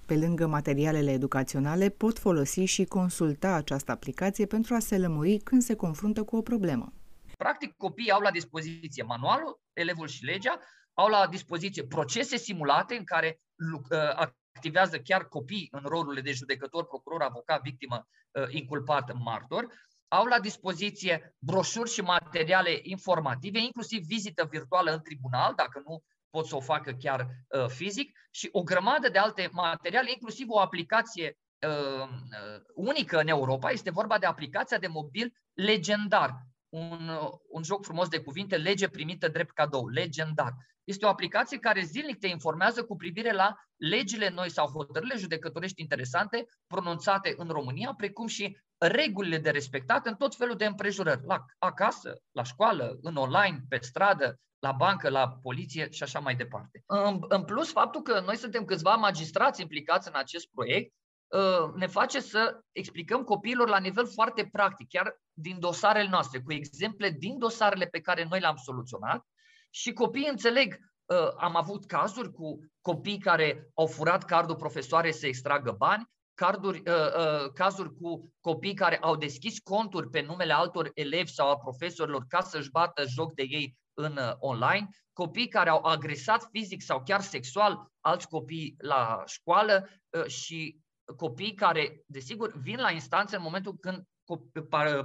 minus 0.09 0.27
n 0.27 0.29
minus 0.29 0.45
dar 0.45 0.45
pe 0.45 0.45
lângă 0.45 0.47
materialele 0.47 1.11
educaționale, 1.11 1.89
pot 1.89 2.19
folosi 2.19 2.63
și 2.63 2.85
consulta 2.85 3.53
această 3.53 3.91
aplicație 3.91 4.45
pentru 4.45 4.73
a 4.73 4.79
se 4.79 4.97
lămuri 4.97 5.37
când 5.37 5.61
se 5.61 5.75
confruntă 5.75 6.23
cu 6.23 6.35
o 6.35 6.41
problemă. 6.41 6.93
Practic, 7.37 7.73
copiii 7.77 8.11
au 8.11 8.21
la 8.21 8.31
dispoziție 8.31 9.03
manualul, 9.03 9.59
elevul 9.73 10.07
și 10.07 10.23
legea, 10.23 10.59
au 10.93 11.07
la 11.07 11.27
dispoziție 11.27 11.83
procese 11.83 12.37
simulate 12.37 12.95
în 12.95 13.03
care 13.03 13.39
uh, 13.73 14.27
activează 14.53 14.99
chiar 14.99 15.27
copii 15.27 15.67
în 15.71 15.81
rolurile 15.83 16.21
de 16.21 16.31
judecător, 16.31 16.85
procuror, 16.85 17.21
avocat, 17.21 17.61
victimă, 17.61 18.07
uh, 18.31 18.43
inculpat, 18.49 19.13
martor, 19.13 19.67
au 20.07 20.25
la 20.25 20.39
dispoziție 20.39 21.35
broșuri 21.39 21.89
și 21.89 22.01
materiale 22.01 22.79
informative, 22.83 23.59
inclusiv 23.59 24.03
vizită 24.05 24.47
virtuală 24.49 24.91
în 24.91 25.01
tribunal, 25.01 25.53
dacă 25.55 25.81
nu 25.85 26.03
pot 26.29 26.45
să 26.45 26.55
o 26.55 26.59
facă 26.59 26.91
chiar 26.91 27.27
uh, 27.49 27.67
fizic 27.67 28.17
și 28.31 28.49
o 28.51 28.63
grămadă 28.63 29.09
de 29.09 29.17
alte 29.17 29.49
materiale, 29.51 30.11
inclusiv 30.11 30.49
o 30.49 30.59
aplicație 30.59 31.37
uh, 31.67 32.07
uh, 32.07 32.61
unică 32.75 33.19
în 33.19 33.27
Europa. 33.27 33.69
Este 33.69 33.91
vorba 33.91 34.17
de 34.17 34.25
aplicația 34.25 34.77
de 34.77 34.87
mobil 34.87 35.33
legendar. 35.53 36.33
Un, 36.69 37.07
uh, 37.07 37.29
un 37.49 37.63
joc 37.63 37.85
frumos 37.85 38.07
de 38.07 38.19
cuvinte, 38.19 38.57
lege 38.57 38.87
primită 38.87 39.27
drept 39.27 39.53
cadou, 39.53 39.87
legendar. 39.87 40.53
Este 40.83 41.05
o 41.05 41.09
aplicație 41.09 41.57
care 41.57 41.81
zilnic 41.81 42.19
te 42.19 42.27
informează 42.27 42.83
cu 42.83 42.95
privire 42.95 43.31
la 43.31 43.55
legile 43.75 44.29
noi 44.29 44.49
sau 44.49 44.67
hotărârile 44.67 45.17
judecătorești 45.17 45.81
interesante 45.81 46.45
pronunțate 46.67 47.33
în 47.37 47.47
România, 47.47 47.93
precum 47.97 48.27
și 48.27 48.57
regulile 48.77 49.37
de 49.37 49.49
respectat 49.49 50.05
în 50.05 50.15
tot 50.15 50.35
felul 50.35 50.55
de 50.55 50.65
împrejurări, 50.65 51.25
la 51.25 51.45
acasă, 51.57 52.21
la 52.31 52.43
școală, 52.43 52.97
în 53.01 53.15
online, 53.15 53.61
pe 53.69 53.77
stradă, 53.81 54.39
la 54.65 54.71
bancă, 54.71 55.09
la 55.09 55.39
poliție 55.41 55.89
și 55.91 56.03
așa 56.03 56.19
mai 56.19 56.35
departe. 56.35 56.83
În, 56.85 57.19
în 57.27 57.43
plus, 57.43 57.71
faptul 57.71 58.01
că 58.01 58.19
noi 58.19 58.35
suntem 58.35 58.65
câțiva 58.65 58.95
magistrați 58.95 59.61
implicați 59.61 60.07
în 60.07 60.13
acest 60.15 60.47
proiect 60.53 60.93
ă, 61.31 61.71
ne 61.75 61.87
face 61.87 62.19
să 62.19 62.59
explicăm 62.71 63.23
copiilor 63.23 63.69
la 63.69 63.79
nivel 63.79 64.07
foarte 64.07 64.49
practic, 64.51 64.87
chiar 64.89 65.19
din 65.33 65.59
dosarele 65.59 66.09
noastre, 66.09 66.39
cu 66.39 66.53
exemple 66.53 67.09
din 67.09 67.37
dosarele 67.37 67.85
pe 67.85 67.99
care 67.99 68.27
noi 68.29 68.39
le-am 68.39 68.55
soluționat 68.55 69.25
și 69.69 69.93
copiii 69.93 70.29
înțeleg 70.29 70.77
ă, 71.09 71.35
am 71.37 71.55
avut 71.55 71.85
cazuri 71.85 72.31
cu 72.31 72.59
copii 72.81 73.17
care 73.17 73.69
au 73.73 73.85
furat 73.85 74.23
cardul 74.23 74.55
profesoare 74.55 75.11
să 75.11 75.27
extragă 75.27 75.71
bani, 75.71 76.09
carduri, 76.33 76.81
uh, 76.87 76.93
uh, 76.95 77.51
cazuri 77.53 77.95
cu 77.95 78.33
copii 78.39 78.73
care 78.73 78.97
au 78.97 79.15
deschis 79.15 79.59
conturi 79.59 80.09
pe 80.09 80.21
numele 80.21 80.53
altor 80.53 80.91
elevi 80.93 81.31
sau 81.31 81.49
a 81.49 81.57
profesorilor 81.57 82.25
ca 82.27 82.41
să-și 82.41 82.71
bată 82.71 83.03
joc 83.07 83.33
de 83.33 83.43
ei 83.43 83.77
în 83.97 84.17
uh, 84.17 84.33
online, 84.39 84.89
copii 85.13 85.47
care 85.47 85.69
au 85.69 85.83
agresat 85.83 86.47
fizic 86.51 86.81
sau 86.81 87.03
chiar 87.03 87.21
sexual 87.21 87.91
alți 87.99 88.27
copii 88.27 88.75
la 88.77 89.23
școală 89.25 89.89
uh, 90.09 90.25
și 90.25 90.79
copii 91.17 91.53
care, 91.53 92.03
desigur, 92.05 92.57
vin 92.57 92.79
la 92.79 92.91
instanță 92.91 93.35
în 93.35 93.41
momentul 93.41 93.77
când 93.79 94.03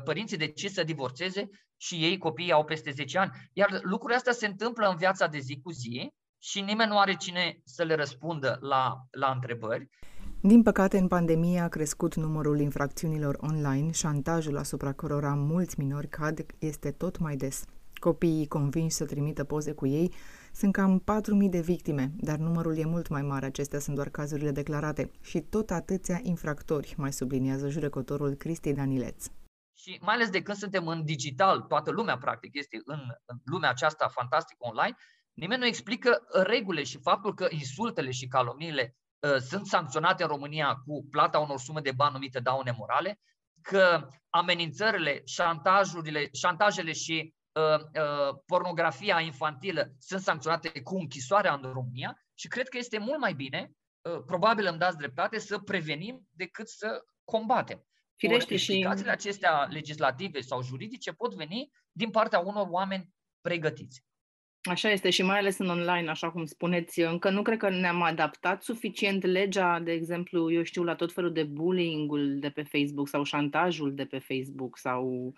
părinții 0.05 0.37
decid 0.37 0.71
să 0.71 0.83
divorțeze 0.83 1.49
și 1.77 1.95
ei, 1.95 2.19
copiii, 2.19 2.53
au 2.53 2.65
peste 2.65 2.91
10 2.91 3.19
ani. 3.19 3.31
Iar 3.53 3.81
lucrurile 3.83 4.17
astea 4.17 4.33
se 4.33 4.47
întâmplă 4.47 4.89
în 4.89 4.97
viața 4.97 5.27
de 5.27 5.39
zi 5.39 5.61
cu 5.63 5.71
zi 5.71 6.13
și 6.43 6.61
nimeni 6.61 6.91
nu 6.91 6.99
are 6.99 7.15
cine 7.15 7.61
să 7.65 7.83
le 7.83 7.95
răspundă 7.95 8.59
la, 8.61 8.97
la 9.11 9.31
întrebări. 9.31 9.89
Din 10.43 10.63
păcate, 10.63 10.99
în 10.99 11.09
pandemie 11.09 11.61
a 11.61 11.69
crescut 11.69 12.15
numărul 12.15 12.61
infracțiunilor 12.61 13.37
online, 13.41 13.91
șantajul 13.93 14.57
asupra 14.57 14.93
cărora 14.93 15.35
mulți 15.35 15.79
minori 15.79 16.09
cad 16.09 16.47
este 16.59 16.91
tot 16.91 17.19
mai 17.19 17.37
des. 17.37 17.65
Copiii 18.01 18.47
convinși 18.47 18.95
să 18.97 19.07
trimită 19.07 19.45
poze 19.45 19.73
cu 19.73 19.87
ei 19.87 20.15
sunt 20.53 20.73
cam 20.73 21.05
4.000 21.45 21.51
de 21.51 21.61
victime, 21.61 22.11
dar 22.17 22.39
numărul 22.39 22.79
e 22.79 22.85
mult 22.85 23.09
mai 23.09 23.23
mare, 23.23 23.47
acestea 23.47 23.79
sunt 23.79 23.97
doar 23.97 24.09
cazurile 24.09 24.51
declarate 24.51 25.11
și 25.23 25.41
tot 25.41 25.71
atâția 25.71 26.21
infractori, 26.23 26.95
mai 26.97 27.13
subliniază 27.13 27.69
judecătorul 27.69 28.35
Cristi 28.35 28.73
Danileț. 28.73 29.27
Și 29.77 29.99
mai 30.03 30.15
ales 30.15 30.31
de 30.31 30.43
când 30.43 30.57
suntem 30.57 30.87
în 30.87 31.05
digital, 31.05 31.61
toată 31.61 31.91
lumea 31.91 32.19
practic 32.19 32.55
este 32.55 32.81
în, 32.85 33.01
în 33.25 33.37
lumea 33.45 33.71
aceasta 33.71 34.09
fantastică 34.09 34.59
online, 34.59 34.97
nimeni 35.33 35.61
nu 35.61 35.67
explică 35.67 36.23
regulile 36.45 36.83
și 36.83 36.99
faptul 36.99 37.35
că 37.35 37.47
insultele 37.51 38.11
și 38.11 38.27
calomniile 38.27 38.97
uh, 39.19 39.37
sunt 39.37 39.67
sancționate 39.67 40.23
în 40.23 40.29
România 40.29 40.75
cu 40.87 41.07
plata 41.11 41.39
unor 41.39 41.59
sume 41.59 41.81
de 41.81 41.93
bani 41.97 42.13
numite 42.13 42.41
daune 42.41 42.75
morale, 42.79 43.21
că 43.63 44.09
amenințările, 44.31 45.23
șantajurile, 45.25 46.29
șantajele 46.33 46.93
și 46.93 47.15
Uh, 47.15 47.27
uh, 47.27 47.40
pornografia 48.47 49.21
infantilă 49.21 49.93
sunt 49.99 50.21
sancționate 50.21 50.83
cu 50.83 50.97
închisoarea 50.97 51.61
în 51.63 51.71
România 51.73 52.17
și 52.35 52.49
cred 52.49 52.69
că 52.69 52.79
este 52.79 52.99
mult 52.99 53.19
mai 53.19 53.35
bine, 53.35 53.71
uh, 54.01 54.23
probabil 54.27 54.67
îmi 54.67 54.79
dați 54.79 54.97
dreptate, 54.97 55.39
să 55.39 55.59
prevenim 55.59 56.29
decât 56.31 56.69
să 56.69 57.05
combatem. 57.25 57.85
Firește 58.17 58.57
și... 58.57 58.71
Explicațiile 58.71 59.11
acestea 59.11 59.69
legislative 59.71 60.41
sau 60.41 60.63
juridice 60.63 61.13
pot 61.13 61.35
veni 61.35 61.71
din 61.93 62.11
partea 62.11 62.39
unor 62.39 62.67
oameni 62.71 63.09
pregătiți. 63.41 64.05
Așa 64.63 64.91
este 64.91 65.11
și 65.11 65.23
mai 65.23 65.39
ales 65.39 65.59
în 65.59 65.69
online, 65.69 66.11
așa 66.11 66.31
cum 66.31 66.45
spuneți, 66.45 67.01
încă 67.01 67.31
nu 67.31 67.43
cred 67.43 67.59
că 67.59 67.71
ne-am 67.71 68.03
adaptat 68.03 68.63
suficient 68.63 69.25
legea, 69.25 69.79
de 69.79 69.93
exemplu, 69.93 70.53
eu 70.53 70.63
știu, 70.63 70.83
la 70.83 70.95
tot 70.95 71.13
felul 71.13 71.33
de 71.33 71.45
bullying-ul 71.45 72.39
de 72.39 72.51
pe 72.51 72.63
Facebook 72.63 73.09
sau 73.09 73.23
șantajul 73.23 73.95
de 73.95 74.05
pe 74.05 74.19
Facebook 74.19 74.79
sau 74.79 75.33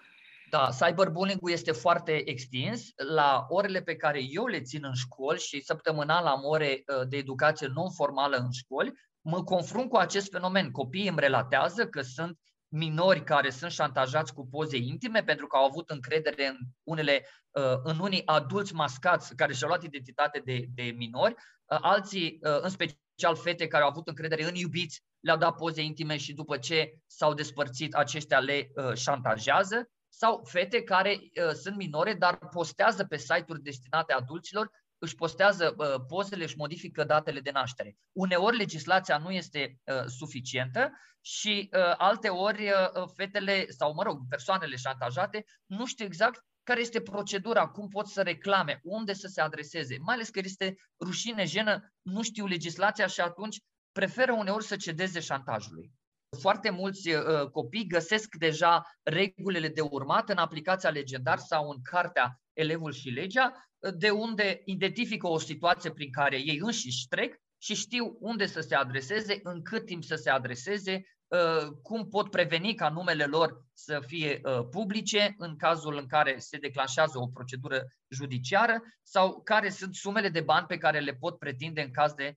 da, 0.53 0.69
cyberbullying-ul 0.71 1.51
este 1.51 1.73
foarte 1.73 2.29
extins. 2.31 2.89
La 3.15 3.47
orele 3.49 3.83
pe 3.83 3.97
care 3.97 4.21
eu 4.23 4.47
le 4.47 4.61
țin 4.61 4.85
în 4.85 4.95
școli 4.95 5.39
și 5.39 5.61
săptămânal 5.61 6.27
am 6.27 6.45
ore 6.45 6.83
uh, 6.87 7.09
de 7.09 7.17
educație 7.17 7.67
non-formală 7.67 8.37
în 8.37 8.51
școli, 8.51 8.93
mă 9.21 9.45
confrunt 9.45 9.89
cu 9.89 9.97
acest 9.97 10.31
fenomen. 10.31 10.71
Copiii 10.71 11.09
îmi 11.09 11.21
relatează 11.21 11.87
că 11.87 12.01
sunt 12.01 12.39
minori 12.69 13.25
care 13.25 13.51
sunt 13.51 13.71
șantajați 13.71 14.35
cu 14.35 14.47
poze 14.47 14.77
intime 14.77 15.23
pentru 15.23 15.47
că 15.47 15.57
au 15.57 15.65
avut 15.65 15.91
încredere 15.91 16.47
în 16.47 16.57
unele, 16.83 17.27
uh, 17.51 17.79
în 17.83 17.99
unii 17.99 18.27
adulți 18.27 18.75
mascați 18.75 19.37
care 19.37 19.53
și-au 19.53 19.69
luat 19.69 19.83
identitate 19.83 20.43
de, 20.45 20.65
de 20.75 20.83
minori, 20.83 21.35
alții, 21.67 22.39
în 22.41 22.69
special 22.69 23.37
fete 23.37 23.67
care 23.67 23.83
au 23.83 23.89
avut 23.89 24.09
încredere 24.09 24.45
în 24.45 24.55
iubiți, 24.55 25.03
le-au 25.21 25.37
dat 25.37 25.57
poze 25.57 25.83
intime 25.83 26.17
și 26.17 26.33
după 26.33 26.57
ce 26.57 26.93
s-au 27.07 27.35
despărțit, 27.35 27.95
aceștia 27.95 28.39
le 28.39 28.73
șantajează, 28.95 29.89
sau 30.15 30.45
fete 30.45 30.83
care 30.83 31.19
sunt 31.63 31.77
minore, 31.77 32.15
dar 32.15 32.39
postează 32.39 33.05
pe 33.05 33.17
site-uri 33.17 33.63
destinate 33.63 34.13
adulților 34.13 34.71
își 35.03 35.15
postează 35.15 35.75
uh, 35.77 36.05
pozele, 36.09 36.45
își 36.45 36.57
modifică 36.57 37.05
datele 37.05 37.41
de 37.41 37.51
naștere. 37.51 37.97
Uneori 38.13 38.57
legislația 38.57 39.19
nu 39.19 39.31
este 39.31 39.79
uh, 39.85 40.05
suficientă 40.07 40.93
și 41.21 41.69
uh, 41.73 41.95
alte 41.97 42.29
ori 42.29 42.69
uh, 42.69 43.09
fetele 43.15 43.67
sau, 43.69 43.95
mă 43.95 44.03
rog, 44.03 44.21
persoanele 44.29 44.77
șantajate 44.77 45.45
nu 45.67 45.87
știu 45.87 46.05
exact 46.05 46.45
care 46.63 46.81
este 46.81 47.01
procedura, 47.01 47.67
cum 47.67 47.89
pot 47.89 48.09
să 48.09 48.23
reclame, 48.23 48.81
unde 48.83 49.13
să 49.13 49.27
se 49.27 49.41
adreseze, 49.41 49.97
mai 50.01 50.15
ales 50.15 50.29
că 50.29 50.41
este 50.45 50.75
rușine, 51.05 51.45
jenă, 51.45 51.93
nu 52.03 52.23
știu 52.23 52.47
legislația 52.47 53.07
și 53.07 53.21
atunci 53.21 53.61
preferă 53.93 54.33
uneori 54.33 54.65
să 54.65 54.77
cedeze 54.77 55.21
șantajului. 55.21 55.93
Foarte 56.41 56.71
mulți 56.71 57.09
uh, 57.09 57.51
copii 57.51 57.87
găsesc 57.87 58.35
deja 58.35 58.83
regulile 59.03 59.69
de 59.69 59.81
urmat 59.81 60.29
în 60.29 60.37
aplicația 60.37 60.91
legendar 60.91 61.39
sau 61.39 61.71
în 61.71 61.83
cartea 61.83 62.41
Elevul 62.53 62.93
și 62.93 63.09
legea 63.09 63.73
de 63.95 64.11
unde 64.11 64.63
identifică 64.65 65.27
o 65.29 65.39
situație 65.39 65.91
prin 65.91 66.11
care 66.11 66.37
ei 66.37 66.59
înșiși 66.59 67.09
trec 67.09 67.35
și 67.59 67.75
știu 67.75 68.17
unde 68.21 68.47
să 68.47 68.61
se 68.61 68.75
adreseze, 68.75 69.41
în 69.43 69.63
cât 69.63 69.87
timp 69.87 70.05
să 70.05 70.15
se 70.15 70.31
adreseze, 70.31 71.03
uh, 71.27 71.67
cum 71.83 72.09
pot 72.09 72.31
preveni 72.31 72.75
ca 72.75 72.89
numele 72.89 73.25
lor 73.25 73.65
să 73.73 74.01
fie 74.07 74.41
uh, 74.43 74.67
publice 74.71 75.35
în 75.39 75.57
cazul 75.57 75.97
în 75.97 76.07
care 76.07 76.39
se 76.39 76.57
declanșează 76.57 77.19
o 77.19 77.27
procedură 77.27 77.85
judiciară 78.09 78.83
sau 79.03 79.41
care 79.43 79.69
sunt 79.69 79.95
sumele 79.95 80.29
de 80.29 80.41
bani 80.41 80.67
pe 80.67 80.79
care 80.79 81.01
le 81.01 81.15
pot 81.15 81.39
pretinde 81.39 81.83
în 81.83 81.91
caz 81.91 82.13
de 82.13 82.27
uh, 82.27 82.35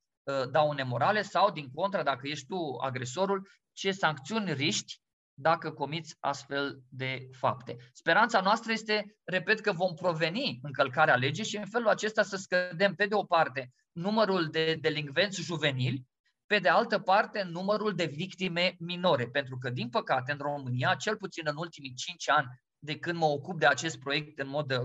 daune 0.52 0.84
morale 0.84 1.22
sau, 1.22 1.52
din 1.52 1.72
contră, 1.74 2.04
dacă 2.04 2.28
ești 2.28 2.46
tu 2.46 2.78
agresorul, 2.82 3.50
ce 3.74 3.92
sancțiuni 3.92 4.54
riști 4.54 5.00
dacă 5.34 5.72
comiți 5.72 6.16
astfel 6.20 6.80
de 6.90 7.30
fapte. 7.32 7.78
Speranța 7.94 8.42
noastră 8.42 8.72
este, 8.72 9.18
repet, 9.24 9.60
că 9.60 9.72
vom 9.72 9.94
proveni 9.94 10.60
încălcarea 10.62 11.16
legii 11.16 11.44
și 11.44 11.58
în 11.58 11.66
felul 11.66 11.88
acesta 11.88 12.24
să 12.24 12.36
scădem, 12.36 12.96
pe 12.96 13.06
de 13.06 13.16
o 13.16 13.24
parte, 13.24 13.74
numărul 13.92 14.48
de 14.50 14.78
delinvenți 14.82 15.42
juvenili, 15.42 16.04
pe 16.46 16.60
de 16.60 16.70
altă 16.70 17.00
parte, 17.00 17.44
numărul 17.44 17.96
de 17.96 18.06
victime 18.06 18.76
minore. 18.80 19.28
Pentru 19.28 19.58
că, 19.58 19.70
din 19.70 19.90
păcate, 19.90 20.32
în 20.32 20.38
România, 20.38 20.96
cel 20.96 21.18
puțin 21.18 21.44
în 21.48 21.56
ultimii 21.58 21.94
5 21.94 22.30
ani, 22.30 22.48
de 22.86 22.98
când 22.98 23.18
mă 23.18 23.26
ocup 23.26 23.60
de 23.60 23.66
acest 23.66 24.00
proiect 24.00 24.40
în 24.40 24.48
mod 24.48 24.72
uh, 24.72 24.80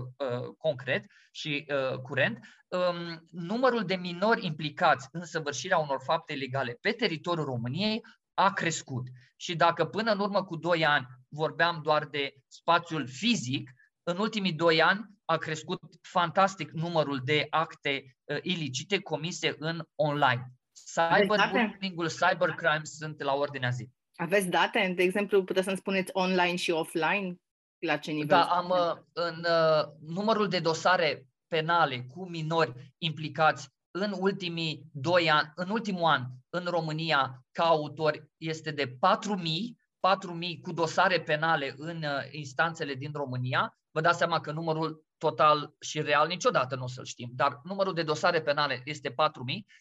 concret 0.57 1.05
și 1.31 1.65
uh, 1.67 1.97
curent, 1.97 2.39
um, 2.67 3.27
numărul 3.31 3.85
de 3.85 3.95
minori 3.95 4.45
implicați 4.45 5.07
în 5.11 5.25
săvârșirea 5.25 5.77
unor 5.77 6.01
fapte 6.03 6.33
ilegale 6.33 6.77
pe 6.81 6.91
teritoriul 6.91 7.45
României 7.45 8.01
a 8.33 8.53
crescut. 8.53 9.07
Și 9.35 9.55
dacă 9.55 9.85
până 9.85 10.11
în 10.11 10.19
urmă 10.19 10.43
cu 10.43 10.55
2 10.55 10.85
ani 10.85 11.07
vorbeam 11.29 11.79
doar 11.83 12.05
de 12.05 12.33
spațiul 12.47 13.07
fizic, 13.07 13.71
în 14.03 14.17
ultimii 14.17 14.53
2 14.53 14.81
ani 14.81 15.05
a 15.25 15.37
crescut 15.37 15.79
fantastic 16.01 16.71
numărul 16.71 17.21
de 17.23 17.47
acte 17.49 18.03
uh, 18.23 18.37
ilicite 18.41 18.99
comise 18.99 19.55
în 19.57 19.83
online. 19.95 20.51
Cyberbullying-ul, 20.93 22.09
cybercrime 22.09 22.81
sunt 22.83 23.21
la 23.21 23.33
ordinea 23.33 23.69
zi. 23.69 23.89
Aveți 24.15 24.49
date? 24.49 24.93
De 24.95 25.03
exemplu, 25.03 25.43
puteți 25.43 25.65
să-mi 25.65 25.77
spuneți 25.77 26.09
online 26.13 26.55
și 26.55 26.71
offline? 26.71 27.35
La 27.81 27.97
ce 27.97 28.11
nivel? 28.11 28.27
Da, 28.27 28.43
am 28.43 28.69
uh, 28.69 29.03
în 29.13 29.45
uh, 29.49 29.83
numărul 29.99 30.47
de 30.47 30.59
dosare 30.59 31.27
penale 31.47 32.01
cu 32.01 32.29
minori 32.29 32.93
implicați 32.97 33.69
în 33.91 34.15
ultimii 34.19 34.85
doi 34.91 35.29
ani, 35.29 35.51
în 35.55 35.69
ultimul 35.69 36.03
an, 36.03 36.25
în 36.49 36.65
România, 36.65 37.45
ca 37.51 37.63
autor, 37.63 38.27
este 38.37 38.71
de 38.71 38.87
4.000, 38.87 38.93
4.000 38.95 40.61
cu 40.61 40.71
dosare 40.71 41.21
penale 41.21 41.73
în 41.77 41.97
uh, 41.97 42.31
instanțele 42.31 42.93
din 42.93 43.11
România. 43.13 43.77
Vă 43.91 44.01
dați 44.01 44.17
seama 44.17 44.39
că 44.39 44.51
numărul 44.51 45.05
total 45.17 45.75
și 45.79 46.01
real 46.01 46.27
niciodată 46.27 46.75
nu 46.75 46.83
o 46.83 46.87
să-l 46.87 47.05
știm, 47.05 47.29
dar 47.33 47.59
numărul 47.63 47.93
de 47.93 48.03
dosare 48.03 48.41
penale 48.41 48.81
este 48.85 49.09
4.000, 49.09 49.15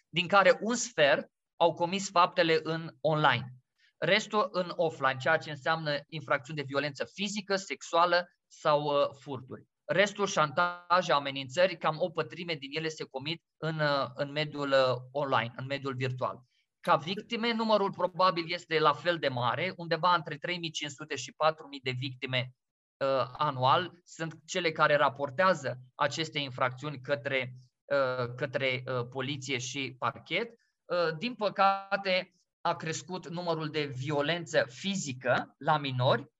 din 0.08 0.26
care 0.26 0.58
un 0.60 0.74
sfert 0.74 1.30
au 1.56 1.74
comis 1.74 2.10
faptele 2.10 2.60
în 2.62 2.94
online. 3.00 3.54
Restul 4.00 4.48
în 4.52 4.72
offline, 4.76 5.16
ceea 5.16 5.36
ce 5.36 5.50
înseamnă 5.50 5.98
infracțiuni 6.08 6.58
de 6.58 6.64
violență 6.66 7.04
fizică, 7.04 7.56
sexuală 7.56 8.28
sau 8.46 8.82
uh, 8.82 9.08
furturi. 9.20 9.64
Restul 9.84 10.26
șantaj, 10.26 11.08
amenințări, 11.08 11.76
cam 11.76 11.96
o 11.98 12.10
pătrime 12.10 12.54
din 12.54 12.70
ele 12.72 12.88
se 12.88 13.04
comit 13.04 13.42
în, 13.56 13.78
uh, 13.78 14.06
în 14.14 14.30
mediul 14.30 14.70
uh, 14.70 14.96
online, 15.12 15.52
în 15.56 15.66
mediul 15.66 15.94
virtual. 15.94 16.42
Ca 16.80 16.96
victime, 16.96 17.52
numărul 17.52 17.92
probabil 17.92 18.44
este 18.52 18.78
la 18.78 18.92
fel 18.92 19.18
de 19.18 19.28
mare, 19.28 19.72
undeva 19.76 20.14
între 20.14 20.36
3500 20.36 21.16
și 21.16 21.32
4000 21.32 21.80
de 21.82 21.90
victime 21.90 22.54
uh, 22.96 23.30
anual 23.36 23.92
sunt 24.04 24.34
cele 24.46 24.72
care 24.72 24.96
raportează 24.96 25.78
aceste 25.94 26.38
infracțiuni 26.38 27.00
către, 27.00 27.54
uh, 27.84 28.34
către 28.36 28.82
uh, 28.86 29.06
poliție 29.08 29.58
și 29.58 29.96
parchet. 29.98 30.50
Uh, 30.84 31.16
din 31.18 31.34
păcate, 31.34 32.34
a 32.60 32.74
crescut 32.74 33.28
numărul 33.28 33.68
de 33.68 33.84
violență 33.84 34.64
fizică 34.68 35.54
la 35.58 35.78
minori, 35.78 36.30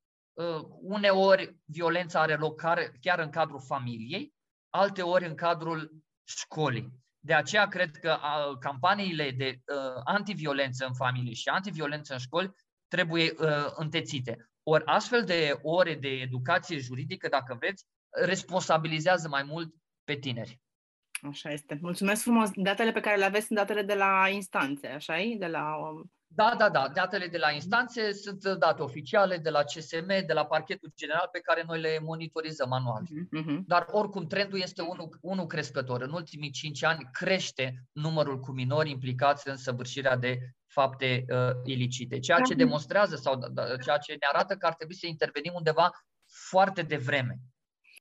Uh, 0.41 0.67
uneori 0.81 1.57
violența 1.65 2.21
are 2.21 2.37
loc 2.37 2.61
chiar 3.01 3.19
în 3.19 3.31
cadrul 3.31 3.61
familiei, 3.61 4.35
alteori 4.69 5.27
în 5.27 5.35
cadrul 5.35 6.03
școlii. 6.25 6.93
De 7.19 7.35
aceea 7.35 7.69
cred 7.69 7.97
că 7.97 8.19
campaniile 8.61 9.31
de 9.31 9.47
uh, 9.47 10.01
antiviolență 10.05 10.87
în 10.87 10.95
familie 10.95 11.33
și 11.33 11.49
antiviolență 11.49 12.13
în 12.13 12.19
școli 12.19 12.53
trebuie 12.89 13.33
uh, 13.39 13.73
întețite. 13.75 14.51
Ori 14.63 14.85
astfel 14.85 15.25
de 15.25 15.59
ore 15.63 15.95
de 15.95 16.09
educație 16.09 16.79
juridică, 16.79 17.29
dacă 17.29 17.55
vreți, 17.55 17.85
responsabilizează 18.11 19.29
mai 19.29 19.43
mult 19.43 19.75
pe 20.05 20.15
tineri. 20.15 20.61
Așa 21.23 21.51
este. 21.51 21.79
Mulțumesc 21.81 22.23
frumos. 22.23 22.51
Datele 22.55 22.93
pe 22.93 23.01
care 23.01 23.17
le 23.17 23.25
aveți 23.25 23.47
sunt 23.47 23.59
datele 23.59 23.83
de 23.83 23.95
la 23.95 24.29
instanțe, 24.29 24.87
așa 24.87 25.15
De 25.39 25.47
la 25.47 25.77
um, 25.77 26.11
da, 26.33 26.55
da, 26.59 26.69
da. 26.69 26.89
Datele 26.89 27.27
de 27.27 27.39
la 27.39 27.51
instanțe 27.51 28.13
sunt 28.13 28.45
date 28.45 28.83
oficiale 28.83 29.37
de 29.37 29.51
la 29.51 29.63
CSM, 29.63 30.07
de 30.07 30.33
la 30.33 30.47
parchetul 30.47 30.93
general 30.97 31.29
pe 31.33 31.41
care 31.41 31.63
noi 31.67 31.81
le 31.81 31.99
monitorizăm 32.03 32.73
anual. 32.73 33.03
Uh-huh. 33.03 33.59
Dar 33.67 33.87
oricum 33.91 34.27
trendul 34.27 34.61
este 34.61 34.83
unul, 34.83 35.19
unul 35.21 35.47
crescător. 35.47 36.03
În 36.03 36.13
ultimii 36.13 36.51
cinci 36.51 36.85
ani 36.85 37.09
crește 37.13 37.85
numărul 37.93 38.41
cu 38.41 38.53
minori 38.53 38.91
implicați 38.91 39.49
în 39.49 39.57
săvârșirea 39.57 40.17
de 40.17 40.39
fapte 40.67 41.25
uh, 41.29 41.51
ilicite, 41.65 42.19
ceea 42.19 42.41
ce 42.41 42.55
demonstrează 42.55 43.17
sau 43.17 43.37
da, 43.37 43.49
da, 43.49 43.77
ceea 43.77 43.99
ce 43.99 44.13
ne 44.13 44.27
arată 44.33 44.55
că 44.55 44.67
ar 44.67 44.75
trebui 44.75 44.95
să 44.95 45.07
intervenim 45.07 45.53
undeva 45.55 45.91
foarte 46.51 46.83
devreme. 46.83 47.39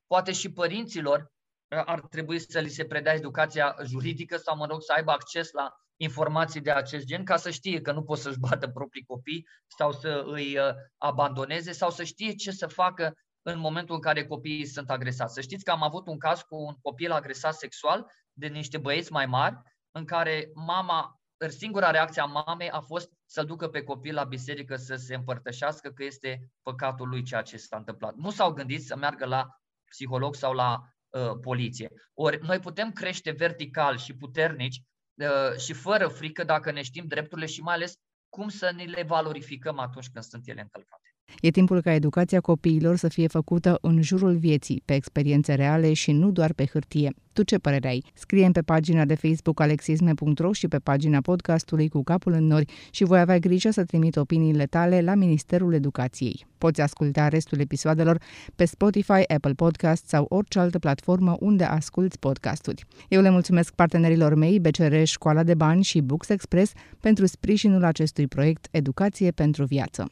Poate 0.06 0.32
și 0.32 0.52
părinților 0.52 1.18
uh, 1.18 1.26
ar 1.70 2.00
trebui 2.00 2.38
să 2.38 2.60
li 2.60 2.68
se 2.68 2.84
predea 2.84 3.14
educația 3.14 3.76
juridică 3.84 4.36
sau, 4.36 4.56
mă 4.56 4.66
rog, 4.66 4.82
să 4.82 4.92
aibă 4.96 5.10
acces 5.10 5.52
la 5.52 5.72
informații 5.96 6.60
de 6.60 6.70
acest 6.70 7.04
gen 7.04 7.24
ca 7.24 7.36
să 7.36 7.50
știe 7.50 7.80
că 7.80 7.92
nu 7.92 8.02
pot 8.02 8.18
să-și 8.18 8.38
bată 8.38 8.68
proprii 8.68 9.04
copii 9.04 9.46
sau 9.78 9.92
să 9.92 10.22
îi 10.26 10.58
uh, 10.58 10.74
abandoneze 10.98 11.72
sau 11.72 11.90
să 11.90 12.04
știe 12.04 12.32
ce 12.32 12.50
să 12.50 12.66
facă 12.66 13.14
în 13.42 13.58
momentul 13.58 13.94
în 13.94 14.00
care 14.00 14.26
copiii 14.26 14.66
sunt 14.66 14.90
agresați. 14.90 15.34
Să 15.34 15.40
știți 15.40 15.64
că 15.64 15.70
am 15.70 15.82
avut 15.82 16.06
un 16.06 16.18
caz 16.18 16.40
cu 16.40 16.56
un 16.56 16.74
copil 16.82 17.12
agresat 17.12 17.54
sexual 17.54 18.06
de 18.32 18.46
niște 18.46 18.78
băieți 18.78 19.12
mai 19.12 19.26
mari, 19.26 19.56
în 19.90 20.04
care 20.04 20.50
mama, 20.54 21.20
singura 21.48 21.90
reacție 21.90 22.22
a 22.22 22.24
mamei 22.24 22.70
a 22.70 22.80
fost 22.80 23.10
să-l 23.26 23.44
ducă 23.44 23.68
pe 23.68 23.82
copil 23.82 24.14
la 24.14 24.24
biserică 24.24 24.76
să 24.76 24.94
se 24.94 25.14
împărtășească 25.14 25.90
că 25.90 26.04
este 26.04 26.50
păcatul 26.62 27.08
lui 27.08 27.22
ceea 27.22 27.42
ce 27.42 27.56
s-a 27.56 27.76
întâmplat. 27.76 28.14
Nu 28.14 28.30
s-au 28.30 28.52
gândit 28.52 28.84
să 28.84 28.96
meargă 28.96 29.24
la 29.24 29.46
psiholog 29.90 30.34
sau 30.34 30.52
la 30.52 30.80
uh, 31.10 31.38
poliție. 31.40 31.90
Ori 32.14 32.46
noi 32.46 32.58
putem 32.58 32.92
crește 32.92 33.30
vertical 33.30 33.96
și 33.96 34.16
puternici 34.16 34.82
Uh, 35.20 35.56
și 35.58 35.72
fără 35.72 36.08
frică 36.08 36.44
dacă 36.44 36.70
ne 36.70 36.82
știm 36.82 37.06
drepturile 37.06 37.46
și 37.46 37.60
mai 37.60 37.74
ales 37.74 37.94
cum 38.28 38.48
să 38.48 38.72
ne 38.76 38.84
le 38.84 39.02
valorificăm 39.02 39.78
atunci 39.78 40.08
când 40.12 40.24
sunt 40.24 40.48
ele 40.48 40.60
încălcate. 40.60 41.09
E 41.40 41.50
timpul 41.50 41.80
ca 41.80 41.92
educația 41.92 42.40
copiilor 42.40 42.96
să 42.96 43.08
fie 43.08 43.26
făcută 43.26 43.78
în 43.80 44.02
jurul 44.02 44.36
vieții, 44.36 44.82
pe 44.84 44.94
experiențe 44.94 45.54
reale 45.54 45.92
și 45.92 46.12
nu 46.12 46.30
doar 46.30 46.52
pe 46.52 46.66
hârtie. 46.66 47.14
Tu 47.32 47.42
ce 47.42 47.58
părere 47.58 47.88
ai? 47.88 48.04
scrie 48.14 48.50
pe 48.52 48.60
pagina 48.60 49.04
de 49.04 49.14
Facebook 49.14 49.60
alexisme.ro 49.60 50.52
și 50.52 50.68
pe 50.68 50.78
pagina 50.78 51.20
podcastului 51.20 51.88
cu 51.88 52.02
capul 52.02 52.32
în 52.32 52.46
nori 52.46 52.72
și 52.90 53.04
voi 53.04 53.20
avea 53.20 53.38
grijă 53.38 53.70
să 53.70 53.84
trimit 53.84 54.16
opiniile 54.16 54.66
tale 54.66 55.00
la 55.00 55.14
Ministerul 55.14 55.74
Educației. 55.74 56.46
Poți 56.58 56.80
asculta 56.80 57.28
restul 57.28 57.60
episoadelor 57.60 58.20
pe 58.56 58.64
Spotify, 58.64 59.22
Apple 59.34 59.52
Podcast 59.52 60.06
sau 60.06 60.26
orice 60.28 60.58
altă 60.58 60.78
platformă 60.78 61.36
unde 61.40 61.64
asculți 61.64 62.18
podcasturi. 62.18 62.84
Eu 63.08 63.20
le 63.20 63.30
mulțumesc 63.30 63.74
partenerilor 63.74 64.34
mei, 64.34 64.60
BCR, 64.60 65.02
Școala 65.02 65.42
de 65.42 65.54
Bani 65.54 65.82
și 65.82 66.00
Books 66.00 66.28
Express 66.28 66.72
pentru 67.00 67.26
sprijinul 67.26 67.84
acestui 67.84 68.26
proiect 68.26 68.68
Educație 68.70 69.30
pentru 69.30 69.64
Viață. 69.64 70.10